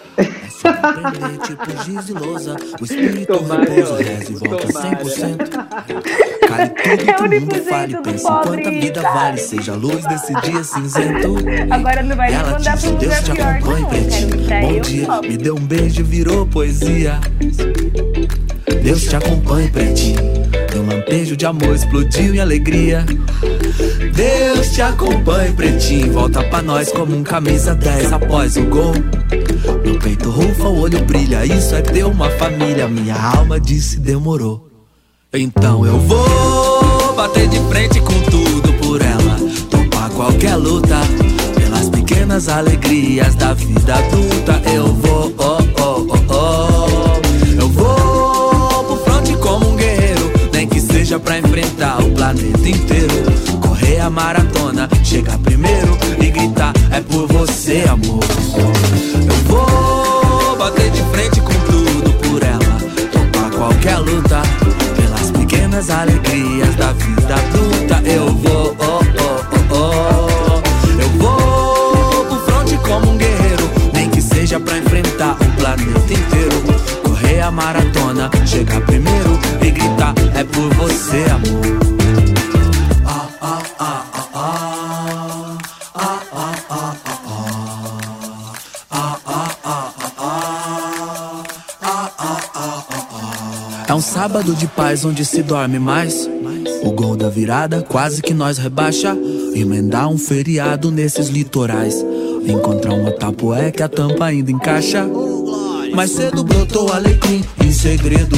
Tomara, 3.28 3.65
É 6.84 7.22
o 7.22 7.24
único 7.24 7.56
jeito 7.56 8.02
do 8.02 8.13
pobre 8.22 8.80
vida 8.82 9.02
vale, 9.02 9.38
seja 9.38 9.74
a 9.74 9.76
luz 9.76 10.06
desse 10.06 10.34
dia 10.41 10.63
cinzento. 10.63 11.36
Agora 11.69 12.04
não 12.04 12.15
vai 12.15 12.34
Ela 12.34 12.52
mandar 12.52 12.78
um 12.78 12.95
Deus 12.95 13.19
te 13.22 13.32
acompanhe, 13.32 13.86
Bom 14.62 14.82
dia, 14.82 15.22
me 15.22 15.38
deu 15.38 15.56
um 15.56 15.65
beijo, 15.65 16.04
virou 16.04 16.45
poesia. 16.45 17.19
Deus 18.84 19.04
te 19.04 19.15
acompanhe, 19.15 19.69
pretinho. 19.69 20.19
Meu 20.74 20.86
lampejo 20.86 21.36
de 21.36 21.45
amor 21.45 21.76
explodiu 21.76 22.36
em 22.36 22.39
alegria. 22.39 23.06
Deus 24.13 24.72
te 24.72 24.82
acompanhe, 24.82 25.54
pretinho. 25.54 26.12
Volta 26.13 26.43
pra 26.43 26.62
nós 26.62 26.91
como 26.91 27.15
um 27.15 27.24
camisa 27.24 27.76
10 27.76 28.13
após 28.13 28.58
o 28.58 28.63
gol. 28.63 28.93
Peito 30.01 30.29
rufa, 30.29 30.63
o 30.63 30.81
olho 30.81 31.03
brilha. 31.03 31.45
Isso 31.45 31.75
é 31.75 31.81
ter 31.81 32.05
uma 32.05 32.29
família. 32.31 32.88
Minha 32.88 33.15
alma 33.15 33.59
disse 33.59 33.99
demorou. 33.99 34.69
Então 35.33 35.85
eu 35.85 35.99
vou 35.99 37.13
bater 37.15 37.47
de 37.49 37.59
frente 37.69 37.99
com 37.99 38.19
tudo 38.31 38.73
por 38.81 39.01
ela. 39.01 39.38
Topar 39.69 40.09
qualquer 40.12 40.55
luta. 40.55 40.95
Pelas 41.55 41.89
pequenas 41.89 42.47
alegrias 42.47 43.35
da 43.35 43.53
vida 43.53 43.95
adulta. 43.95 44.62
Eu 44.73 44.88
vou, 44.93 45.33
oh, 45.38 45.57
oh, 45.81 46.07
oh, 46.09 46.33
oh. 46.33 47.62
Eu 47.62 47.67
vou 47.69 48.83
pro 48.85 48.97
fronte 49.03 49.35
como 49.38 49.69
um 49.69 49.75
guerreiro. 49.75 50.31
Nem 50.53 50.67
que 50.67 50.79
seja 50.79 51.19
pra 51.19 51.39
enfrentar 51.39 52.01
o 52.01 52.09
planeta 52.12 52.69
inteiro. 52.69 53.13
Correr 53.62 53.99
a 53.99 54.09
maratona, 54.09 54.89
chegar 55.03 55.38
primeiro 55.39 55.97
e 56.21 56.31
gritar: 56.31 56.73
É 56.89 57.01
por 57.01 57.27
você, 57.27 57.83
amor. 57.88 58.23
Eu 59.27 59.35
vou 59.45 59.68
Qualquer 63.89 63.97
luta. 63.99 64.41
Pelas 64.95 65.32
pequenas 65.32 65.89
alegrias 65.89 66.75
da 66.75 66.93
vida 66.93 67.36
adulta. 67.36 68.02
Eu 68.08 68.28
vou, 68.28 68.75
oh, 68.80 68.99
oh, 69.19 69.73
oh, 69.73 69.75
oh. 69.75 71.02
Eu 71.02 71.10
vou 71.17 72.25
pro 72.25 72.39
fronte 72.45 72.78
como 72.78 73.12
um 73.12 73.17
guerreiro. 73.17 73.69
Nem 73.93 74.10
que 74.10 74.21
seja 74.21 74.60
pra 74.60 74.78
enfrentar 74.78 75.34
o 75.34 75.62
planeta 75.62 76.13
inteiro. 76.13 76.63
Correr 77.04 77.41
a 77.41 77.52
maratona, 77.52 78.30
chegar 78.45 78.82
primeiro 78.82 79.39
e 79.62 79.71
gritar: 79.71 80.13
É 80.36 80.43
por 80.43 80.71
você, 80.75 81.25
amor. 81.32 81.98
Sábado 94.19 94.53
de 94.53 94.67
paz 94.67 95.05
onde 95.05 95.23
se 95.23 95.41
dorme 95.41 95.79
mais. 95.79 96.29
O 96.84 96.91
gol 96.91 97.15
da 97.15 97.29
virada 97.29 97.82
quase 97.82 98.21
que 98.21 98.34
nós 98.34 98.58
rebaixa. 98.58 99.17
Emendar 99.55 100.10
um 100.10 100.17
feriado 100.17 100.91
nesses 100.91 101.29
litorais. 101.29 101.95
Encontrar 102.45 102.95
uma 102.95 103.13
tapoé 103.13 103.71
que 103.71 103.82
a 103.82 103.88
tampa 103.88 104.25
ainda 104.25 104.51
encaixa. 104.51 105.08
Mais 105.95 106.12
cedo 106.12 106.43
brotou 106.43 106.91
alecrim 106.91 107.45
em 107.63 107.71
segredo. 107.71 108.36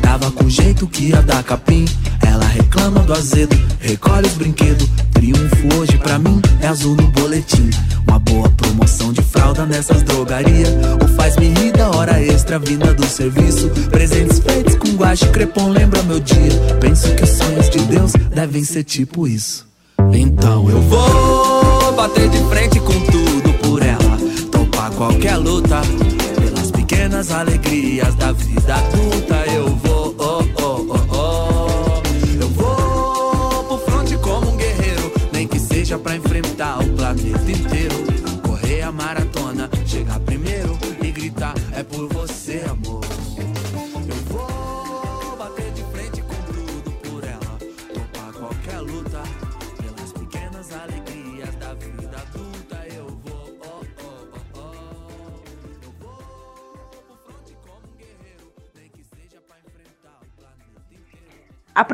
Tava 0.00 0.30
com 0.30 0.48
jeito 0.48 0.86
que 0.86 1.06
ia 1.06 1.20
dar 1.20 1.42
capim. 1.42 1.84
Ela 2.24 2.46
reclama 2.46 3.00
do 3.00 3.12
azedo, 3.12 3.60
recolhe 3.80 4.28
os 4.28 4.34
brinquedos. 4.34 4.88
Triunfo 5.12 5.80
hoje 5.80 5.98
pra 5.98 6.16
mim 6.16 6.40
é 6.60 6.68
azul 6.68 6.94
no 6.94 7.08
boletim. 7.08 7.70
Nessas 9.62 10.02
drogarias. 10.02 10.68
O 11.02 11.08
faz-me 11.14 11.48
rir 11.48 11.72
da 11.72 11.90
hora 11.90 12.20
extra 12.20 12.58
vinda 12.58 12.92
do 12.92 13.06
serviço. 13.06 13.70
Presentes 13.90 14.40
feitos 14.40 14.74
com 14.74 14.88
guache 14.96 15.26
crepom 15.28 15.68
lembra 15.68 16.02
meu 16.02 16.18
dia. 16.18 16.50
Penso 16.80 17.14
que 17.14 17.22
os 17.22 17.30
sonhos 17.30 17.70
de 17.70 17.78
Deus 17.80 18.12
devem 18.34 18.64
ser 18.64 18.82
tipo 18.82 19.28
isso. 19.28 19.66
Então 20.12 20.68
eu 20.68 20.80
vou 20.82 21.92
bater 21.92 22.28
de 22.28 22.38
frente 22.48 22.80
com 22.80 23.00
tudo 23.00 23.52
por 23.62 23.82
ela. 23.82 24.18
Topar 24.50 24.90
qualquer 24.92 25.36
luta. 25.36 25.80
Pelas 26.40 26.70
pequenas 26.70 27.30
alegrias 27.30 28.14
da 28.16 28.32
vida 28.32 28.74
adulta 28.74 29.36
eu 29.52 29.68
vou. 29.76 29.93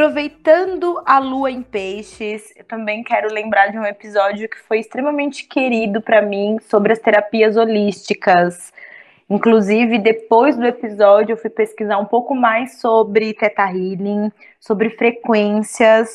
Aproveitando 0.01 0.99
a 1.05 1.19
lua 1.19 1.51
em 1.51 1.61
peixes, 1.61 2.55
eu 2.57 2.65
também 2.65 3.05
quero 3.05 3.31
lembrar 3.31 3.67
de 3.67 3.79
um 3.79 3.85
episódio 3.85 4.49
que 4.49 4.59
foi 4.59 4.79
extremamente 4.79 5.47
querido 5.47 6.01
para 6.01 6.23
mim 6.23 6.57
sobre 6.71 6.95
as 6.95 6.99
terapias 6.99 7.55
holísticas. 7.55 8.73
Inclusive, 9.29 9.99
depois 9.99 10.57
do 10.57 10.65
episódio, 10.65 11.35
eu 11.35 11.37
fui 11.37 11.51
pesquisar 11.51 11.99
um 11.99 12.07
pouco 12.07 12.35
mais 12.35 12.81
sobre 12.81 13.35
Theta 13.35 13.67
Healing, 13.67 14.33
sobre 14.59 14.89
frequências. 14.89 16.09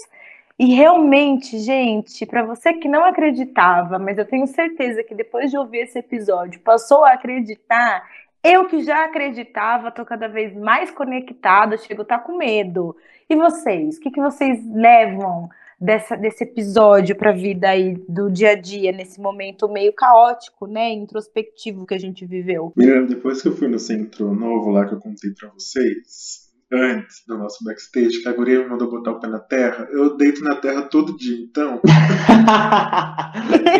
E 0.57 0.73
realmente, 0.73 1.59
gente, 1.59 2.25
para 2.25 2.41
você 2.41 2.73
que 2.73 2.87
não 2.87 3.05
acreditava, 3.05 3.99
mas 3.99 4.17
eu 4.17 4.25
tenho 4.25 4.47
certeza 4.47 5.03
que 5.03 5.13
depois 5.13 5.51
de 5.51 5.59
ouvir 5.59 5.81
esse 5.81 5.99
episódio 5.99 6.59
passou 6.61 7.05
a 7.05 7.11
acreditar, 7.11 8.03
eu 8.43 8.65
que 8.65 8.83
já 8.83 9.05
acreditava, 9.05 9.91
tô 9.91 10.03
cada 10.03 10.27
vez 10.27 10.55
mais 10.55 10.89
conectada, 10.89 11.77
chego 11.77 12.01
a 12.01 12.03
estar 12.03 12.19
com 12.19 12.35
medo. 12.35 12.95
E 13.29 13.35
vocês? 13.35 13.97
O 13.97 13.99
que, 13.99 14.11
que 14.11 14.21
vocês 14.21 14.59
levam 14.71 15.49
dessa, 15.79 16.15
desse 16.15 16.43
episódio 16.43 17.15
para 17.15 17.31
a 17.31 17.33
vida 17.33 17.69
aí 17.69 17.95
do 18.07 18.29
dia 18.31 18.51
a 18.51 18.55
dia, 18.55 18.91
nesse 18.91 19.19
momento 19.19 19.67
meio 19.67 19.93
caótico, 19.93 20.67
né? 20.67 20.91
Introspectivo 20.91 21.85
que 21.85 21.95
a 21.95 21.99
gente 21.99 22.25
viveu? 22.25 22.71
Miriam, 22.75 23.05
depois 23.05 23.41
que 23.41 23.47
eu 23.47 23.55
fui 23.55 23.67
no 23.67 23.79
centro 23.79 24.33
novo 24.33 24.69
lá 24.69 24.85
que 24.85 24.93
eu 24.93 24.99
contei 24.99 25.31
pra 25.31 25.49
vocês, 25.49 26.51
antes 26.71 27.23
do 27.27 27.37
nosso 27.37 27.63
backstage, 27.63 28.21
que 28.21 28.29
a 28.29 28.33
guria 28.33 28.59
me 28.59 28.69
mandou 28.69 28.89
botar 28.91 29.11
o 29.11 29.19
pé 29.19 29.27
na 29.27 29.39
terra, 29.39 29.87
eu 29.91 30.15
deito 30.15 30.43
na 30.43 30.55
terra 30.57 30.83
todo 30.83 31.17
dia. 31.17 31.37
Então, 31.49 31.81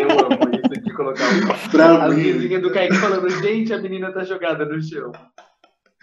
Eu 0.00 0.10
amo 0.10 0.50
isso 0.54 0.82
de 0.82 0.92
colocar 0.94 1.24
o. 1.24 1.70
pra 1.70 2.04
A 2.04 2.08
mim, 2.08 2.32
vizinha 2.32 2.60
do 2.60 2.72
Kaique 2.72 2.96
falando, 2.96 3.28
gente, 3.30 3.72
a 3.72 3.78
menina 3.80 4.12
tá 4.12 4.24
jogada 4.24 4.64
no 4.64 4.80
chão. 4.82 5.12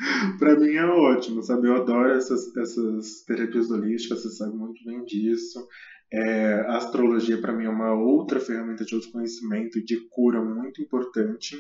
pra 0.38 0.60
mim 0.60 0.74
é 0.74 0.86
ótimo, 0.86 1.42
sabe? 1.42 1.68
Eu 1.68 1.76
adoro 1.76 2.12
essas, 2.12 2.56
essas 2.58 3.24
terapias 3.26 3.70
holísticas, 3.70 4.22
você 4.22 4.30
sabe 4.30 4.56
muito 4.56 4.84
bem 4.84 5.04
disso. 5.06 5.66
É, 6.12 6.62
a 6.68 6.78
astrologia 6.78 7.42
para 7.42 7.54
mim 7.54 7.66
é 7.66 7.70
uma 7.70 7.94
outra 7.94 8.40
ferramenta 8.40 8.86
de 8.86 8.94
autoconhecimento 8.94 9.80
e 9.80 9.84
de 9.84 10.08
cura 10.10 10.44
muito 10.44 10.82
importante. 10.82 11.58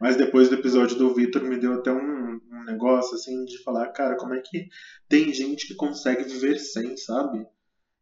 Mas 0.00 0.16
depois 0.16 0.48
do 0.48 0.54
episódio 0.54 0.96
do 0.96 1.12
Vitor 1.12 1.42
me 1.42 1.58
deu 1.58 1.74
até 1.74 1.90
um, 1.92 2.40
um 2.50 2.64
negócio 2.64 3.16
assim 3.16 3.44
de 3.44 3.60
falar, 3.62 3.88
cara, 3.88 4.16
como 4.16 4.34
é 4.34 4.40
que 4.40 4.68
tem 5.08 5.32
gente 5.32 5.66
que 5.66 5.74
consegue 5.74 6.24
viver 6.24 6.58
sem, 6.58 6.96
sabe? 6.96 7.44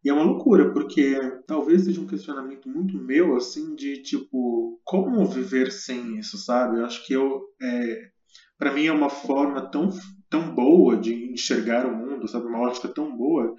E 0.04 0.10
é 0.10 0.12
uma 0.12 0.22
loucura, 0.22 0.72
porque 0.72 1.18
talvez 1.46 1.82
seja 1.82 2.00
um 2.00 2.06
questionamento 2.06 2.68
muito 2.68 2.98
meu, 2.98 3.34
assim, 3.34 3.74
de 3.74 4.02
tipo, 4.02 4.80
como 4.84 5.24
viver 5.26 5.72
sem 5.72 6.18
isso, 6.18 6.36
sabe? 6.36 6.78
Eu 6.78 6.84
acho 6.84 7.04
que 7.06 7.14
eu, 7.14 7.42
é, 7.60 8.10
para 8.58 8.72
mim 8.72 8.86
é 8.86 8.92
uma 8.92 9.10
forma 9.10 9.70
tão, 9.70 9.90
tão 10.28 10.54
boa 10.54 10.96
de 10.96 11.14
enxergar 11.32 11.86
o 11.86 11.96
mundo, 11.96 12.28
sabe? 12.28 12.46
Uma 12.46 12.60
ótica 12.60 12.88
tão 12.88 13.16
boa 13.16 13.54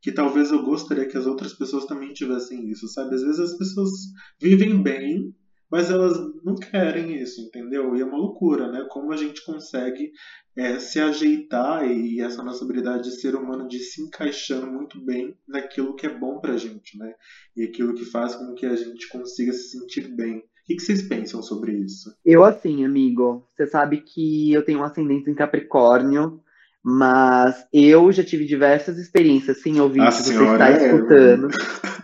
que 0.00 0.10
talvez 0.10 0.50
eu 0.50 0.62
gostaria 0.64 1.06
que 1.06 1.16
as 1.16 1.26
outras 1.26 1.54
pessoas 1.54 1.86
também 1.86 2.12
tivessem 2.12 2.68
isso, 2.68 2.88
sabe? 2.88 3.14
Às 3.14 3.22
vezes 3.22 3.38
as 3.38 3.56
pessoas 3.56 3.90
vivem 4.40 4.82
bem, 4.82 5.32
mas 5.70 5.90
elas 5.90 6.18
não 6.44 6.56
querem 6.56 7.16
isso, 7.22 7.40
entendeu? 7.40 7.96
E 7.96 8.00
é 8.00 8.04
uma 8.04 8.18
loucura, 8.18 8.70
né? 8.70 8.84
Como 8.90 9.12
a 9.12 9.16
gente 9.16 9.44
consegue 9.44 10.10
é, 10.56 10.78
se 10.78 11.00
ajeitar 11.00 11.88
e 11.90 12.20
essa 12.20 12.42
nossa 12.42 12.64
habilidade 12.64 13.04
de 13.04 13.20
ser 13.20 13.34
humano 13.34 13.66
de 13.66 13.78
se 13.78 14.02
encaixando 14.02 14.66
muito 14.66 15.02
bem 15.02 15.34
naquilo 15.48 15.94
que 15.94 16.06
é 16.06 16.18
bom 16.18 16.40
pra 16.40 16.56
gente, 16.56 16.98
né? 16.98 17.14
E 17.56 17.62
aquilo 17.62 17.94
que 17.94 18.04
faz 18.04 18.34
com 18.34 18.54
que 18.54 18.66
a 18.66 18.76
gente 18.76 19.08
consiga 19.08 19.52
se 19.52 19.70
sentir 19.70 20.14
bem. 20.14 20.42
O 20.62 20.64
que, 20.64 20.76
que 20.76 20.82
vocês 20.82 21.02
pensam 21.02 21.42
sobre 21.42 21.72
isso? 21.72 22.14
Eu, 22.24 22.44
assim, 22.44 22.84
amigo, 22.84 23.44
você 23.54 23.66
sabe 23.66 24.00
que 24.00 24.52
eu 24.52 24.64
tenho 24.64 24.78
um 24.78 24.84
ascendente 24.84 25.28
em 25.28 25.34
Capricórnio, 25.34 26.40
mas 26.84 27.66
eu 27.72 28.12
já 28.12 28.22
tive 28.22 28.44
diversas 28.44 28.96
experiências. 28.96 29.60
Sim, 29.60 29.80
ouvinte, 29.80 30.06
A 30.06 30.10
você 30.10 30.32
está 30.32 30.70
é, 30.70 30.86
escutando. 30.86 31.48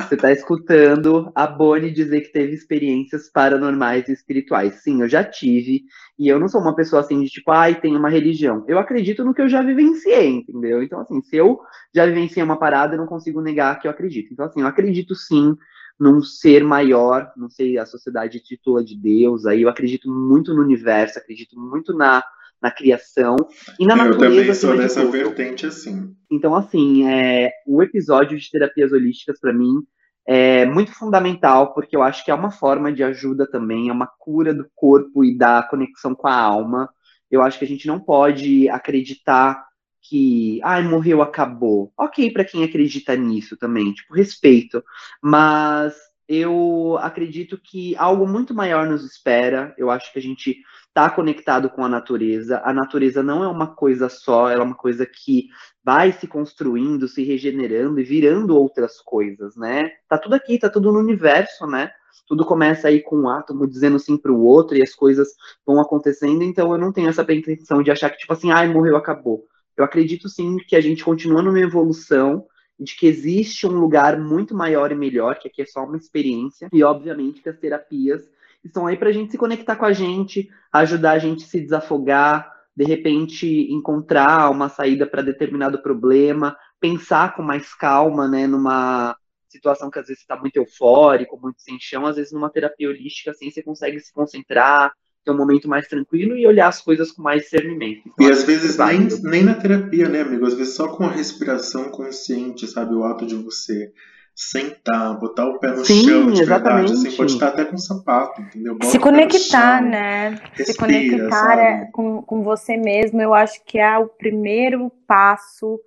Você 0.01 0.15
está 0.15 0.33
escutando 0.33 1.31
a 1.37 1.47
Bonnie 1.47 1.93
dizer 1.93 2.23
que 2.23 2.33
teve 2.33 2.53
experiências 2.53 3.31
paranormais 3.31 4.09
e 4.09 4.13
espirituais. 4.13 4.83
Sim, 4.83 5.03
eu 5.03 5.09
já 5.09 5.23
tive. 5.23 5.85
E 6.19 6.27
eu 6.27 6.41
não 6.41 6.49
sou 6.49 6.61
uma 6.61 6.75
pessoa 6.75 7.01
assim 7.01 7.21
de 7.23 7.29
tipo, 7.29 7.53
ai, 7.53 7.81
tem 7.81 7.95
uma 7.95 8.09
religião. 8.09 8.65
Eu 8.67 8.79
acredito 8.81 9.25
no 9.25 9.35
que 9.35 9.43
eu 9.43 9.49
já 9.49 9.63
vivenciei, 9.63 10.31
entendeu? 10.31 10.83
Então, 10.83 11.01
assim, 11.01 11.23
se 11.23 11.37
eu 11.37 11.61
já 11.95 12.07
vivenciei 12.07 12.43
uma 12.43 12.59
parada, 12.59 12.95
eu 12.95 12.99
não 12.99 13.07
consigo 13.07 13.41
negar 13.41 13.79
que 13.79 13.87
eu 13.87 13.91
acredito. 13.91 14.33
Então, 14.33 14.47
assim, 14.47 14.63
eu 14.63 14.67
acredito 14.67 15.15
sim 15.15 15.57
num 15.99 16.23
ser 16.23 16.63
maior, 16.63 17.33
não 17.37 17.51
sei, 17.51 17.77
a 17.79 17.85
sociedade 17.85 18.41
titula 18.41 18.85
de 18.85 18.97
Deus, 18.97 19.47
aí 19.47 19.63
eu 19.63 19.69
acredito 19.69 20.11
muito 20.11 20.55
no 20.55 20.63
universo, 20.63 21.19
acredito 21.19 21.59
muito 21.59 21.93
na, 21.93 22.23
na 22.63 22.71
criação 22.71 23.37
e 23.79 23.87
na 23.87 23.95
eu 23.95 23.99
também 24.13 24.29
natureza 24.29 24.55
sou 24.55 24.71
acima 24.71 24.77
de 24.77 24.83
dessa 24.83 25.05
vertente 25.11 25.67
assim. 25.67 26.15
Então, 26.31 26.55
assim, 26.55 27.09
é, 27.09 27.51
o 27.67 27.83
episódio 27.83 28.39
de 28.39 28.51
terapias 28.51 28.93
holísticas, 28.93 29.41
para 29.41 29.53
mim, 29.53 29.83
é 30.27 30.67
muito 30.67 30.93
fundamental, 30.93 31.73
porque 31.73 31.97
eu 31.97 32.03
acho 32.03 32.25
que 32.25 32.31
é 32.31 32.35
uma 32.35 32.51
forma 32.51 32.93
de 32.93 33.03
ajuda 33.03 33.51
também, 33.51 33.89
é 33.89 33.93
uma 33.93 34.07
cura 34.07 34.53
do 34.53 34.69
corpo 34.75 35.25
e 35.25 35.37
da 35.37 35.63
conexão 35.63 36.15
com 36.15 36.29
a 36.29 36.35
alma. 36.35 36.89
Eu 37.31 37.43
acho 37.43 37.59
que 37.59 37.65
a 37.65 37.69
gente 37.69 37.87
não 37.87 37.99
pode 37.99 38.69
acreditar 38.69 39.68
que, 40.09 40.61
ai, 40.63 40.83
morreu, 40.83 41.21
acabou. 41.21 41.93
Ok, 41.97 42.33
para 42.33 42.45
quem 42.45 42.65
acredita 42.65 43.15
nisso 43.17 43.57
também, 43.57 43.93
tipo, 43.93 44.15
respeito. 44.15 44.83
Mas 45.23 45.95
eu 46.29 46.99
acredito 47.01 47.59
que 47.59 47.97
algo 47.97 48.27
muito 48.27 48.55
maior 48.55 48.87
nos 48.87 49.05
espera. 49.05 49.75
Eu 49.77 49.91
acho 49.91 50.13
que 50.13 50.19
a 50.19 50.23
gente 50.23 50.59
está 50.89 51.11
conectado 51.11 51.71
com 51.71 51.85
a 51.85 51.89
natureza. 51.89 52.61
A 52.65 52.73
natureza 52.73 53.23
não 53.23 53.45
é 53.45 53.49
uma 53.49 53.75
coisa 53.75 54.09
só, 54.09 54.49
ela 54.51 54.63
é 54.63 54.67
uma 54.67 54.75
coisa 54.77 55.07
que 55.07 55.49
vai 55.85 56.13
se 56.13 56.27
construindo, 56.27 57.07
se 57.09 57.23
regenerando 57.23 58.01
e 58.01 58.05
virando 58.05 58.57
outras 58.57 59.01
coisas, 59.01 59.57
né? 59.57 59.91
Tá 60.09 60.19
tudo 60.19 60.35
aqui, 60.35 60.59
tá 60.59 60.69
tudo 60.69 60.93
no 60.93 60.99
universo, 60.99 61.67
né? 61.67 61.91
Tudo 62.27 62.45
começa 62.45 62.89
aí 62.89 63.03
com 63.03 63.17
um 63.17 63.29
átomo 63.29 63.67
dizendo 63.67 63.99
sim 63.99 64.17
para 64.19 64.33
o 64.33 64.43
outro 64.43 64.77
e 64.77 64.83
as 64.83 64.95
coisas 64.95 65.29
vão 65.67 65.81
acontecendo, 65.81 66.43
então 66.43 66.73
eu 66.73 66.79
não 66.79 66.93
tenho 66.93 67.09
essa 67.09 67.25
pretensão 67.25 67.83
de 67.83 67.91
achar 67.91 68.11
que, 68.11 68.19
tipo 68.19 68.33
assim, 68.33 68.51
ai, 68.51 68.69
morreu, 68.69 68.97
acabou. 68.97 69.47
Eu 69.79 69.85
acredito 69.85 70.29
sim 70.29 70.57
que 70.57 70.75
a 70.75 70.81
gente 70.81 71.05
continua 71.05 71.41
numa 71.41 71.61
evolução 71.61 72.45
de 72.79 72.97
que 72.97 73.07
existe 73.07 73.65
um 73.65 73.79
lugar 73.79 74.19
muito 74.19 74.53
maior 74.53 74.91
e 74.91 74.97
melhor, 74.97 75.39
que 75.39 75.47
aqui 75.47 75.63
é 75.63 75.67
só 75.67 75.85
uma 75.85 75.97
experiência, 75.97 76.69
e 76.73 76.83
obviamente 76.83 77.41
que 77.41 77.49
as 77.49 77.59
terapias 77.59 78.29
estão 78.65 78.89
aí 78.89 78.97
para 78.97 79.09
a 79.09 79.13
gente 79.13 79.31
se 79.31 79.39
conectar 79.39 79.77
com 79.77 79.85
a 79.85 79.93
gente, 79.93 80.51
ajudar 80.73 81.13
a 81.13 81.19
gente 81.19 81.45
a 81.45 81.47
se 81.47 81.61
desafogar, 81.61 82.53
de 82.75 82.85
repente 82.85 83.47
encontrar 83.73 84.51
uma 84.51 84.69
saída 84.69 85.07
para 85.07 85.23
determinado 85.23 85.81
problema, 85.81 86.57
pensar 86.81 87.37
com 87.37 87.43
mais 87.43 87.73
calma, 87.73 88.27
né, 88.27 88.49
numa 88.49 89.17
situação 89.49 89.91
que 89.91 89.99
às 89.99 90.09
vezes 90.09 90.23
está 90.23 90.37
muito 90.37 90.57
eufórico, 90.57 91.41
muito 91.41 91.63
sem 91.63 91.79
chão, 91.81 92.05
às 92.05 92.17
vezes 92.17 92.33
numa 92.33 92.51
terapia 92.51 92.89
holística 92.89 93.31
assim 93.31 93.51
você 93.51 93.63
consegue 93.63 94.01
se 94.01 94.13
concentrar, 94.13 94.93
ter 95.29 95.33
um 95.33 95.37
momento 95.37 95.69
mais 95.69 95.87
tranquilo 95.87 96.37
e 96.37 96.47
olhar 96.47 96.69
as 96.69 96.81
coisas 96.81 97.13
com 97.13 97.23
mais 97.23 97.43
discernimento. 97.43 98.03
Então, 98.07 98.27
E 98.27 98.31
às 98.31 98.45
vezes 98.45 98.79
nem, 98.79 99.07
nem 99.23 99.43
na 99.45 99.55
terapia, 99.55 100.09
né, 100.09 100.23
amigo? 100.23 100.47
Às 100.47 100.55
vezes 100.55 100.75
só 100.75 100.89
com 100.89 101.05
a 101.05 101.11
respiração 101.11 101.91
consciente, 101.91 102.67
sabe? 102.67 102.95
O 102.95 103.05
ato 103.05 103.27
de 103.27 103.35
você 103.35 103.93
sentar, 104.35 105.19
botar 105.19 105.47
o 105.47 105.59
pé 105.59 105.73
no 105.73 105.85
Sim, 105.85 106.05
chão 106.05 106.31
de 106.31 106.45
verdade, 106.45 106.93
exatamente. 106.93 106.93
assim, 106.93 107.17
pode 107.17 107.33
estar 107.33 107.49
até 107.49 107.65
com 107.65 107.77
sapato, 107.77 108.41
entendeu? 108.41 108.75
Bota 108.75 108.87
Se 108.87 108.99
conectar, 108.99 109.81
chão, 109.81 109.89
né? 109.91 110.37
Se 110.55 110.63
respira, 110.63 110.77
conectar 110.79 111.31
sabe? 111.31 111.61
é, 111.61 111.85
com, 111.93 112.23
com 112.23 112.43
você 112.45 112.77
mesmo, 112.77 113.21
eu 113.21 113.35
acho 113.35 113.61
que 113.65 113.79
é 113.79 113.99
o 113.99 114.07
primeiro 114.07 114.91
passo 115.09 115.81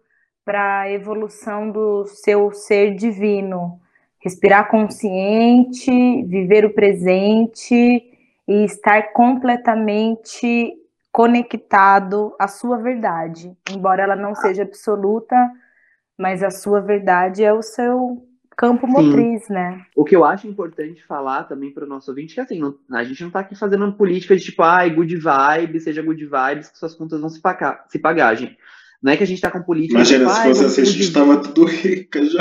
para 0.43 0.82
a 0.82 0.91
evolução 0.91 1.71
do 1.71 2.06
seu 2.06 2.51
ser 2.51 2.93
divino. 2.95 3.80
Respirar 4.19 4.69
consciente, 4.69 6.23
viver 6.23 6.65
o 6.65 6.73
presente 6.73 8.11
e 8.52 8.66
estar 8.66 9.14
completamente 9.14 10.74
conectado 11.10 12.36
à 12.38 12.50
sua 12.50 12.78
verdade. 12.78 13.56
Embora 13.70 14.04
ela 14.04 14.16
não 14.16 14.36
seja 14.36 14.64
absoluta, 14.64 15.36
mas 16.18 16.44
a 16.44 16.52
sua 16.52 16.82
verdade 16.82 17.46
é 17.46 17.54
o 17.54 17.62
seu 17.62 18.28
campo 18.58 18.86
Sim. 18.86 18.92
motriz, 18.92 19.48
né? 19.48 19.86
O 19.96 20.04
que 20.04 20.14
eu 20.14 20.26
acho 20.26 20.48
importante 20.48 21.02
falar 21.06 21.46
também 21.46 21.74
para 21.74 21.86
o 21.86 21.88
nosso 21.88 22.12
ouvinte 22.12 22.34
é 22.34 22.36
que 22.36 22.42
assim, 22.42 22.60
não- 22.60 22.76
a 22.92 23.06
gente 23.06 23.24
não 23.24 23.32
tá 23.32 23.40
aqui 23.40 23.56
fazendo 23.56 23.86
uma 23.86 23.96
política 23.96 24.36
de 24.36 24.44
tipo, 24.44 24.62
ai, 24.64 24.90
good 24.90 25.16
vibes, 25.16 25.86
seja 25.86 26.02
good 26.02 26.26
vibes, 26.26 26.70
que 26.70 26.78
suas 26.78 26.94
contas 26.94 27.22
vão 27.22 27.30
se 27.30 27.42
pagar, 27.42 27.86
se 27.88 28.00
pagar, 28.00 28.36
gente. 28.36 28.58
Não 29.02 29.14
é 29.14 29.18
que 29.18 29.24
a 29.24 29.28
gente 29.28 29.42
tá 29.42 29.50
com 29.50 29.64
política 29.64 29.96
Imagina, 29.96 30.26
de 30.26 30.30
se 30.30 30.36
tipo, 30.36 30.48
ai, 30.48 30.54
fosse 30.54 30.66
assim, 30.66 30.82
a 30.82 30.86
gente 30.86 31.14
good 31.14 31.14
tava 31.14 31.42
tudo 31.42 31.66
rica 31.66 32.26
já. 32.26 32.40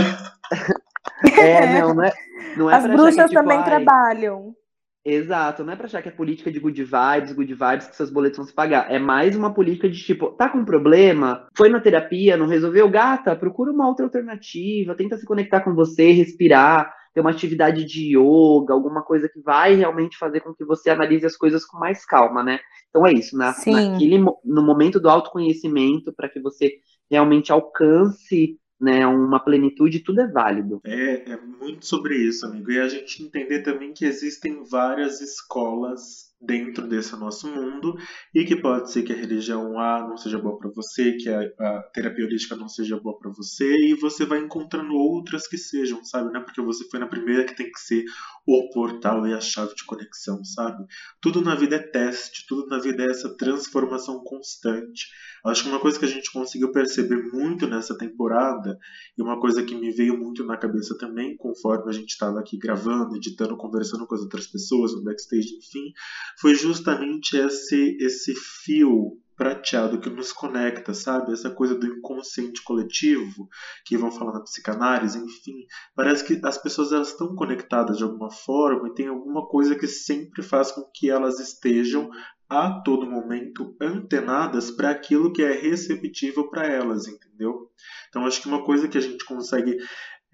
É, 1.39 1.81
não, 1.81 1.95
não 1.95 2.03
é. 2.03 2.13
Não 2.57 2.71
é 2.71 2.75
As 2.75 2.87
bruxas 2.87 3.15
que, 3.15 3.23
tipo, 3.25 3.35
também 3.35 3.59
ai, 3.59 3.65
trabalham. 3.65 4.57
Exato, 5.03 5.65
não 5.65 5.73
é 5.73 5.77
pra 5.77 5.87
achar 5.87 6.03
que 6.03 6.11
é 6.11 6.13
política 6.13 6.53
de 6.53 6.61
good 6.61 6.85
vibes, 6.85 7.33
good 7.33 7.55
vibes, 7.55 7.89
que 7.89 7.97
seus 7.97 8.11
boletos 8.11 8.37
vão 8.37 8.47
se 8.47 8.53
pagar. 8.53 8.91
É 8.93 8.99
mais 8.99 9.35
uma 9.35 9.53
política 9.53 9.89
de 9.89 9.99
tipo, 9.99 10.31
tá 10.33 10.47
com 10.49 10.59
um 10.59 10.65
problema, 10.65 11.49
foi 11.57 11.71
na 11.71 11.81
terapia, 11.81 12.37
não 12.37 12.47
resolveu, 12.47 12.87
gata, 12.89 13.35
procura 13.35 13.73
uma 13.73 13.89
outra 13.89 14.05
alternativa, 14.05 14.95
tenta 14.95 15.17
se 15.17 15.25
conectar 15.25 15.63
com 15.63 15.75
você, 15.75 16.13
respirar, 16.13 16.95
ter 17.15 17.23
uma 17.23 17.31
atividade 17.31 17.85
de 17.85 18.15
yoga, 18.15 18.75
alguma 18.75 19.03
coisa 19.03 19.27
que 19.27 19.41
vai 19.41 19.75
realmente 19.75 20.19
fazer 20.19 20.41
com 20.41 20.55
que 20.55 20.67
você 20.67 20.91
analise 20.91 21.25
as 21.25 21.37
coisas 21.37 21.65
com 21.65 21.79
mais 21.79 22.05
calma, 22.05 22.43
né? 22.43 22.61
Então 22.91 23.07
é 23.07 23.13
isso, 23.13 23.37
na, 23.39 23.55
naquele, 23.67 24.19
no 24.19 24.63
momento 24.63 25.01
do 25.01 25.09
autoconhecimento, 25.09 26.13
para 26.13 26.29
que 26.29 26.41
você 26.41 26.75
realmente 27.11 27.51
alcance 27.51 28.59
né, 28.81 29.07
uma 29.07 29.39
plenitude, 29.39 30.01
tudo 30.01 30.23
é 30.23 30.27
válido. 30.27 30.81
É, 30.85 31.33
é 31.33 31.37
muito 31.37 31.87
sobre 31.87 32.17
isso, 32.17 32.47
amigo. 32.47 32.71
E 32.71 32.79
a 32.79 32.89
gente 32.89 33.23
entender 33.23 33.63
também 33.63 33.93
que 33.93 34.05
existem 34.05 34.65
várias 34.65 35.21
escolas 35.21 36.30
dentro 36.41 36.89
desse 36.89 37.15
nosso 37.17 37.47
mundo 37.49 37.95
e 38.35 38.45
que 38.45 38.57
pode 38.57 38.91
ser 38.91 39.03
que 39.03 39.13
a 39.13 39.17
religião 39.17 39.79
A 39.79 40.09
não 40.09 40.17
seja 40.17 40.39
boa 40.39 40.59
para 40.59 40.71
você, 40.71 41.13
que 41.13 41.29
a, 41.29 41.41
a 41.41 41.83
terapia 41.93 42.25
holística 42.25 42.57
não 42.57 42.69
seja 42.69 42.99
boa 42.99 43.19
para 43.19 43.31
você 43.31 43.71
e 43.87 43.95
você 43.95 44.25
vai 44.25 44.39
encontrando 44.39 44.95
outras 44.95 45.47
que 45.47 45.59
sejam, 45.59 46.03
sabe? 46.03 46.33
Não 46.33 46.41
é 46.41 46.45
porque 46.45 46.63
você 46.63 46.89
foi 46.89 46.99
na 46.99 47.07
primeira 47.07 47.45
que 47.45 47.55
tem 47.55 47.71
que 47.71 47.81
ser 47.81 48.05
o 48.47 48.71
portal 48.71 49.27
e 49.27 49.35
a 49.35 49.41
chave 49.41 49.75
de 49.75 49.85
conexão, 49.85 50.43
sabe? 50.45 50.85
Tudo 51.21 51.43
na 51.43 51.55
vida 51.55 51.77
é 51.77 51.79
teste, 51.79 52.47
tudo 52.49 52.67
na 52.69 52.79
vida 52.79 53.05
é 53.05 53.11
essa 53.11 53.37
transformação 53.37 54.23
constante. 54.25 55.09
Acho 55.45 55.65
que 55.65 55.69
uma 55.69 55.81
coisa 55.81 55.99
que 55.99 56.05
a 56.05 56.09
gente 56.09 56.33
conseguiu 56.33 56.73
perceber 56.73 57.23
muito 57.33 57.67
nessa 57.67 57.97
temporada 57.97 58.79
e 59.17 59.23
uma 59.23 59.41
coisa 59.41 59.63
que 59.63 59.75
me 59.75 59.91
veio 59.91 60.19
muito 60.19 60.45
na 60.45 60.57
cabeça 60.57 60.97
também, 60.99 61.37
conforme 61.37 61.91
a 61.91 61.93
gente 61.93 62.11
estava 62.11 62.41
aqui 62.41 62.59
gravando, 62.59 63.17
editando, 63.17 63.57
conversando 63.57 64.07
com 64.07 64.15
as 64.15 64.21
outras 64.23 64.47
pessoas 64.47 64.95
no 64.95 65.03
backstage, 65.03 65.57
enfim, 65.57 65.93
foi 66.39 66.55
justamente 66.55 67.37
esse, 67.37 67.97
esse 68.01 68.35
fio 68.35 69.19
prateado 69.41 69.99
que 69.99 70.11
nos 70.11 70.33
conecta, 70.33 70.93
sabe? 70.93 71.33
Essa 71.33 71.51
coisa 71.51 71.75
do 71.75 71.87
inconsciente 71.87 72.63
coletivo, 72.63 73.49
que 73.87 73.97
vão 73.97 74.11
falar 74.11 74.35
na 74.35 74.43
psicanálise, 74.43 75.19
enfim. 75.19 75.65
Parece 75.95 76.23
que 76.23 76.39
as 76.47 76.59
pessoas 76.59 76.93
elas 76.93 77.09
estão 77.09 77.35
conectadas 77.35 77.97
de 77.97 78.05
alguma 78.05 78.31
forma 78.31 78.89
e 78.89 78.95
tem 78.95 79.09
alguma 79.09 79.49
coisa 79.49 79.75
que 79.75 79.87
sempre 79.87 80.43
faz 80.43 80.71
com 80.73 80.83
que 80.95 81.09
elas 81.09 81.41
estejam 81.41 82.11
a 82.51 82.83
todo 82.83 83.11
momento 83.11 83.75
antenadas 83.81 84.71
para 84.71 84.91
aquilo 84.91 85.33
que 85.33 85.43
é 85.43 85.53
receptível 85.53 86.51
para 86.51 86.67
elas, 86.67 87.07
entendeu? 87.07 87.71
Então 88.11 88.27
acho 88.27 88.43
que 88.43 88.49
uma 88.49 88.63
coisa 88.63 88.89
que 88.89 88.99
a 88.99 89.01
gente 89.01 89.25
consegue 89.25 89.79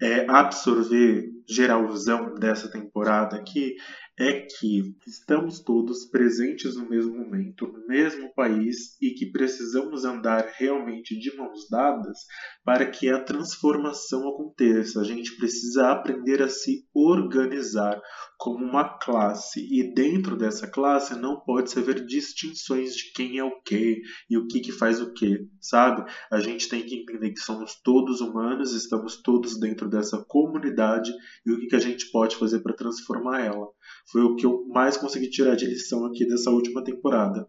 é, 0.01 0.29
absorver 0.29 1.36
geralzão 1.47 2.35
dessa 2.35 2.69
temporada 2.69 3.37
aqui 3.37 3.75
é 4.19 4.41
que 4.41 4.95
estamos 5.05 5.59
todos 5.59 6.09
presentes 6.09 6.75
no 6.75 6.89
mesmo 6.89 7.15
momento, 7.15 7.67
no 7.67 7.85
mesmo 7.85 8.33
país 8.33 8.99
e 8.99 9.11
que 9.11 9.31
precisamos 9.31 10.05
andar 10.05 10.53
realmente 10.57 11.17
de 11.17 11.35
mãos 11.37 11.69
dadas 11.69 12.17
para 12.65 12.89
que 12.89 13.09
a 13.09 13.23
transformação 13.23 14.27
aconteça. 14.27 14.99
A 14.99 15.03
gente 15.03 15.37
precisa 15.37 15.91
aprender 15.91 16.41
a 16.41 16.49
se 16.49 16.87
organizar 16.95 18.01
como 18.39 18.65
uma 18.65 18.97
classe 18.97 19.67
e 19.71 19.93
dentro 19.93 20.35
dessa 20.35 20.67
classe 20.67 21.15
não 21.15 21.39
pode 21.39 21.77
haver 21.77 22.05
distinções 22.05 22.95
de 22.95 23.11
quem 23.13 23.37
é 23.37 23.43
o 23.43 23.61
que 23.61 24.01
e 24.29 24.37
o 24.37 24.47
que, 24.47 24.61
que 24.61 24.71
faz 24.71 24.99
o 24.99 25.13
que, 25.13 25.47
sabe? 25.61 26.03
A 26.31 26.39
gente 26.39 26.69
tem 26.69 26.83
que 26.83 26.95
entender 26.95 27.31
que 27.31 27.39
somos 27.39 27.79
todos 27.83 28.21
humanos, 28.21 28.73
estamos 28.73 29.21
todos 29.21 29.59
dentro 29.59 29.87
dessa 29.87 30.23
comunidade 30.27 31.11
e 31.45 31.51
o 31.51 31.59
que, 31.59 31.67
que 31.67 31.75
a 31.75 31.79
gente 31.79 32.09
pode 32.11 32.35
fazer 32.35 32.59
para 32.61 32.75
transformar 32.75 33.41
ela. 33.41 33.67
Foi 34.11 34.21
o 34.21 34.35
que 34.35 34.45
eu 34.45 34.65
mais 34.67 34.97
consegui 34.97 35.29
tirar 35.29 35.55
de 35.55 35.65
lição 35.65 36.05
aqui 36.05 36.27
dessa 36.27 36.49
última 36.49 36.83
temporada. 36.83 37.47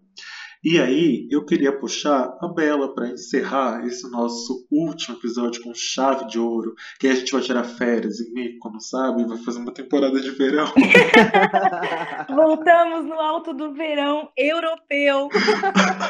E 0.64 0.81
aí, 0.81 1.29
eu 1.31 1.44
queria 1.44 1.73
puxar 1.73 2.37
a 2.40 2.49
Bela 2.49 2.92
para 2.92 3.09
encerrar 3.09 3.87
esse 3.87 4.11
nosso 4.11 4.66
último 4.71 5.16
episódio 5.16 5.62
com 5.62 5.73
chave 5.73 6.27
de 6.27 6.38
ouro, 6.38 6.75
que 6.99 7.07
aí 7.07 7.12
a 7.12 7.16
gente 7.16 7.33
vai 7.33 7.40
tirar 7.40 7.62
férias 7.62 8.21
em 8.21 8.33
Mykonos, 8.33 8.88
sabe? 8.88 9.25
Vai 9.25 9.38
fazer 9.38 9.61
uma 9.61 9.73
temporada 9.73 10.21
de 10.21 10.31
verão. 10.33 10.66
Voltamos 12.35 13.07
no 13.07 13.14
alto 13.21 13.55
do 13.55 13.73
verão 13.73 14.29
europeu. 14.37 15.29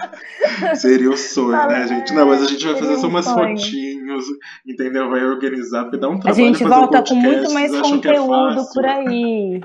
Seria 0.76 1.10
o 1.10 1.16
sonho, 1.16 1.68
né, 1.68 1.86
gente? 1.86 2.14
Não, 2.14 2.26
mas 2.26 2.42
a 2.42 2.46
gente 2.46 2.64
vai 2.66 2.76
fazer 2.76 2.96
só 2.96 3.06
um 3.06 3.10
umas 3.10 3.26
sonho. 3.26 3.56
fotinhos, 3.58 4.24
entendeu? 4.66 5.10
Vai 5.10 5.24
organizar, 5.24 5.84
porque 5.84 5.98
dá 5.98 6.08
um 6.08 6.14
A 6.14 6.20
trabalho 6.20 6.44
gente 6.46 6.62
fazer 6.62 6.74
volta 6.74 7.02
com 7.02 7.14
muito 7.14 7.52
mais 7.52 7.72
é 7.72 7.80
conteúdo 7.82 8.54
fácil? 8.54 8.72
por 8.74 8.86
aí. 8.86 9.60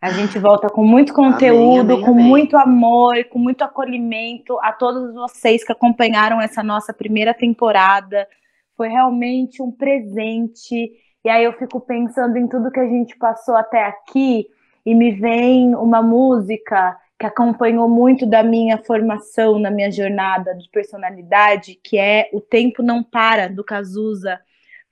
A 0.00 0.10
gente 0.10 0.38
volta 0.38 0.68
com 0.68 0.84
muito 0.84 1.12
conteúdo, 1.14 1.94
amém, 1.94 2.04
com 2.04 2.12
amém. 2.12 2.26
muito 2.26 2.56
amor, 2.56 3.24
com 3.24 3.38
muito 3.38 3.62
acolhimento 3.62 4.58
a 4.60 4.72
todos 4.72 5.14
vocês 5.14 5.64
que 5.64 5.72
acompanharam 5.72 6.40
essa 6.40 6.62
nossa 6.62 6.92
primeira 6.92 7.32
temporada. 7.32 8.28
Foi 8.76 8.88
realmente 8.88 9.62
um 9.62 9.72
presente. 9.72 10.92
E 11.24 11.28
aí 11.28 11.44
eu 11.44 11.52
fico 11.54 11.80
pensando 11.80 12.36
em 12.36 12.46
tudo 12.46 12.70
que 12.70 12.78
a 12.78 12.86
gente 12.86 13.16
passou 13.16 13.56
até 13.56 13.84
aqui 13.84 14.46
e 14.84 14.94
me 14.94 15.10
vem 15.12 15.74
uma 15.74 16.02
música 16.02 16.96
que 17.18 17.26
acompanhou 17.26 17.88
muito 17.88 18.26
da 18.26 18.42
minha 18.42 18.76
formação, 18.78 19.58
na 19.58 19.70
minha 19.70 19.90
jornada 19.90 20.54
de 20.54 20.68
personalidade, 20.68 21.80
que 21.82 21.98
é 21.98 22.28
O 22.32 22.40
Tempo 22.40 22.82
Não 22.82 23.02
Para, 23.02 23.48
do 23.48 23.64
Cazuza. 23.64 24.38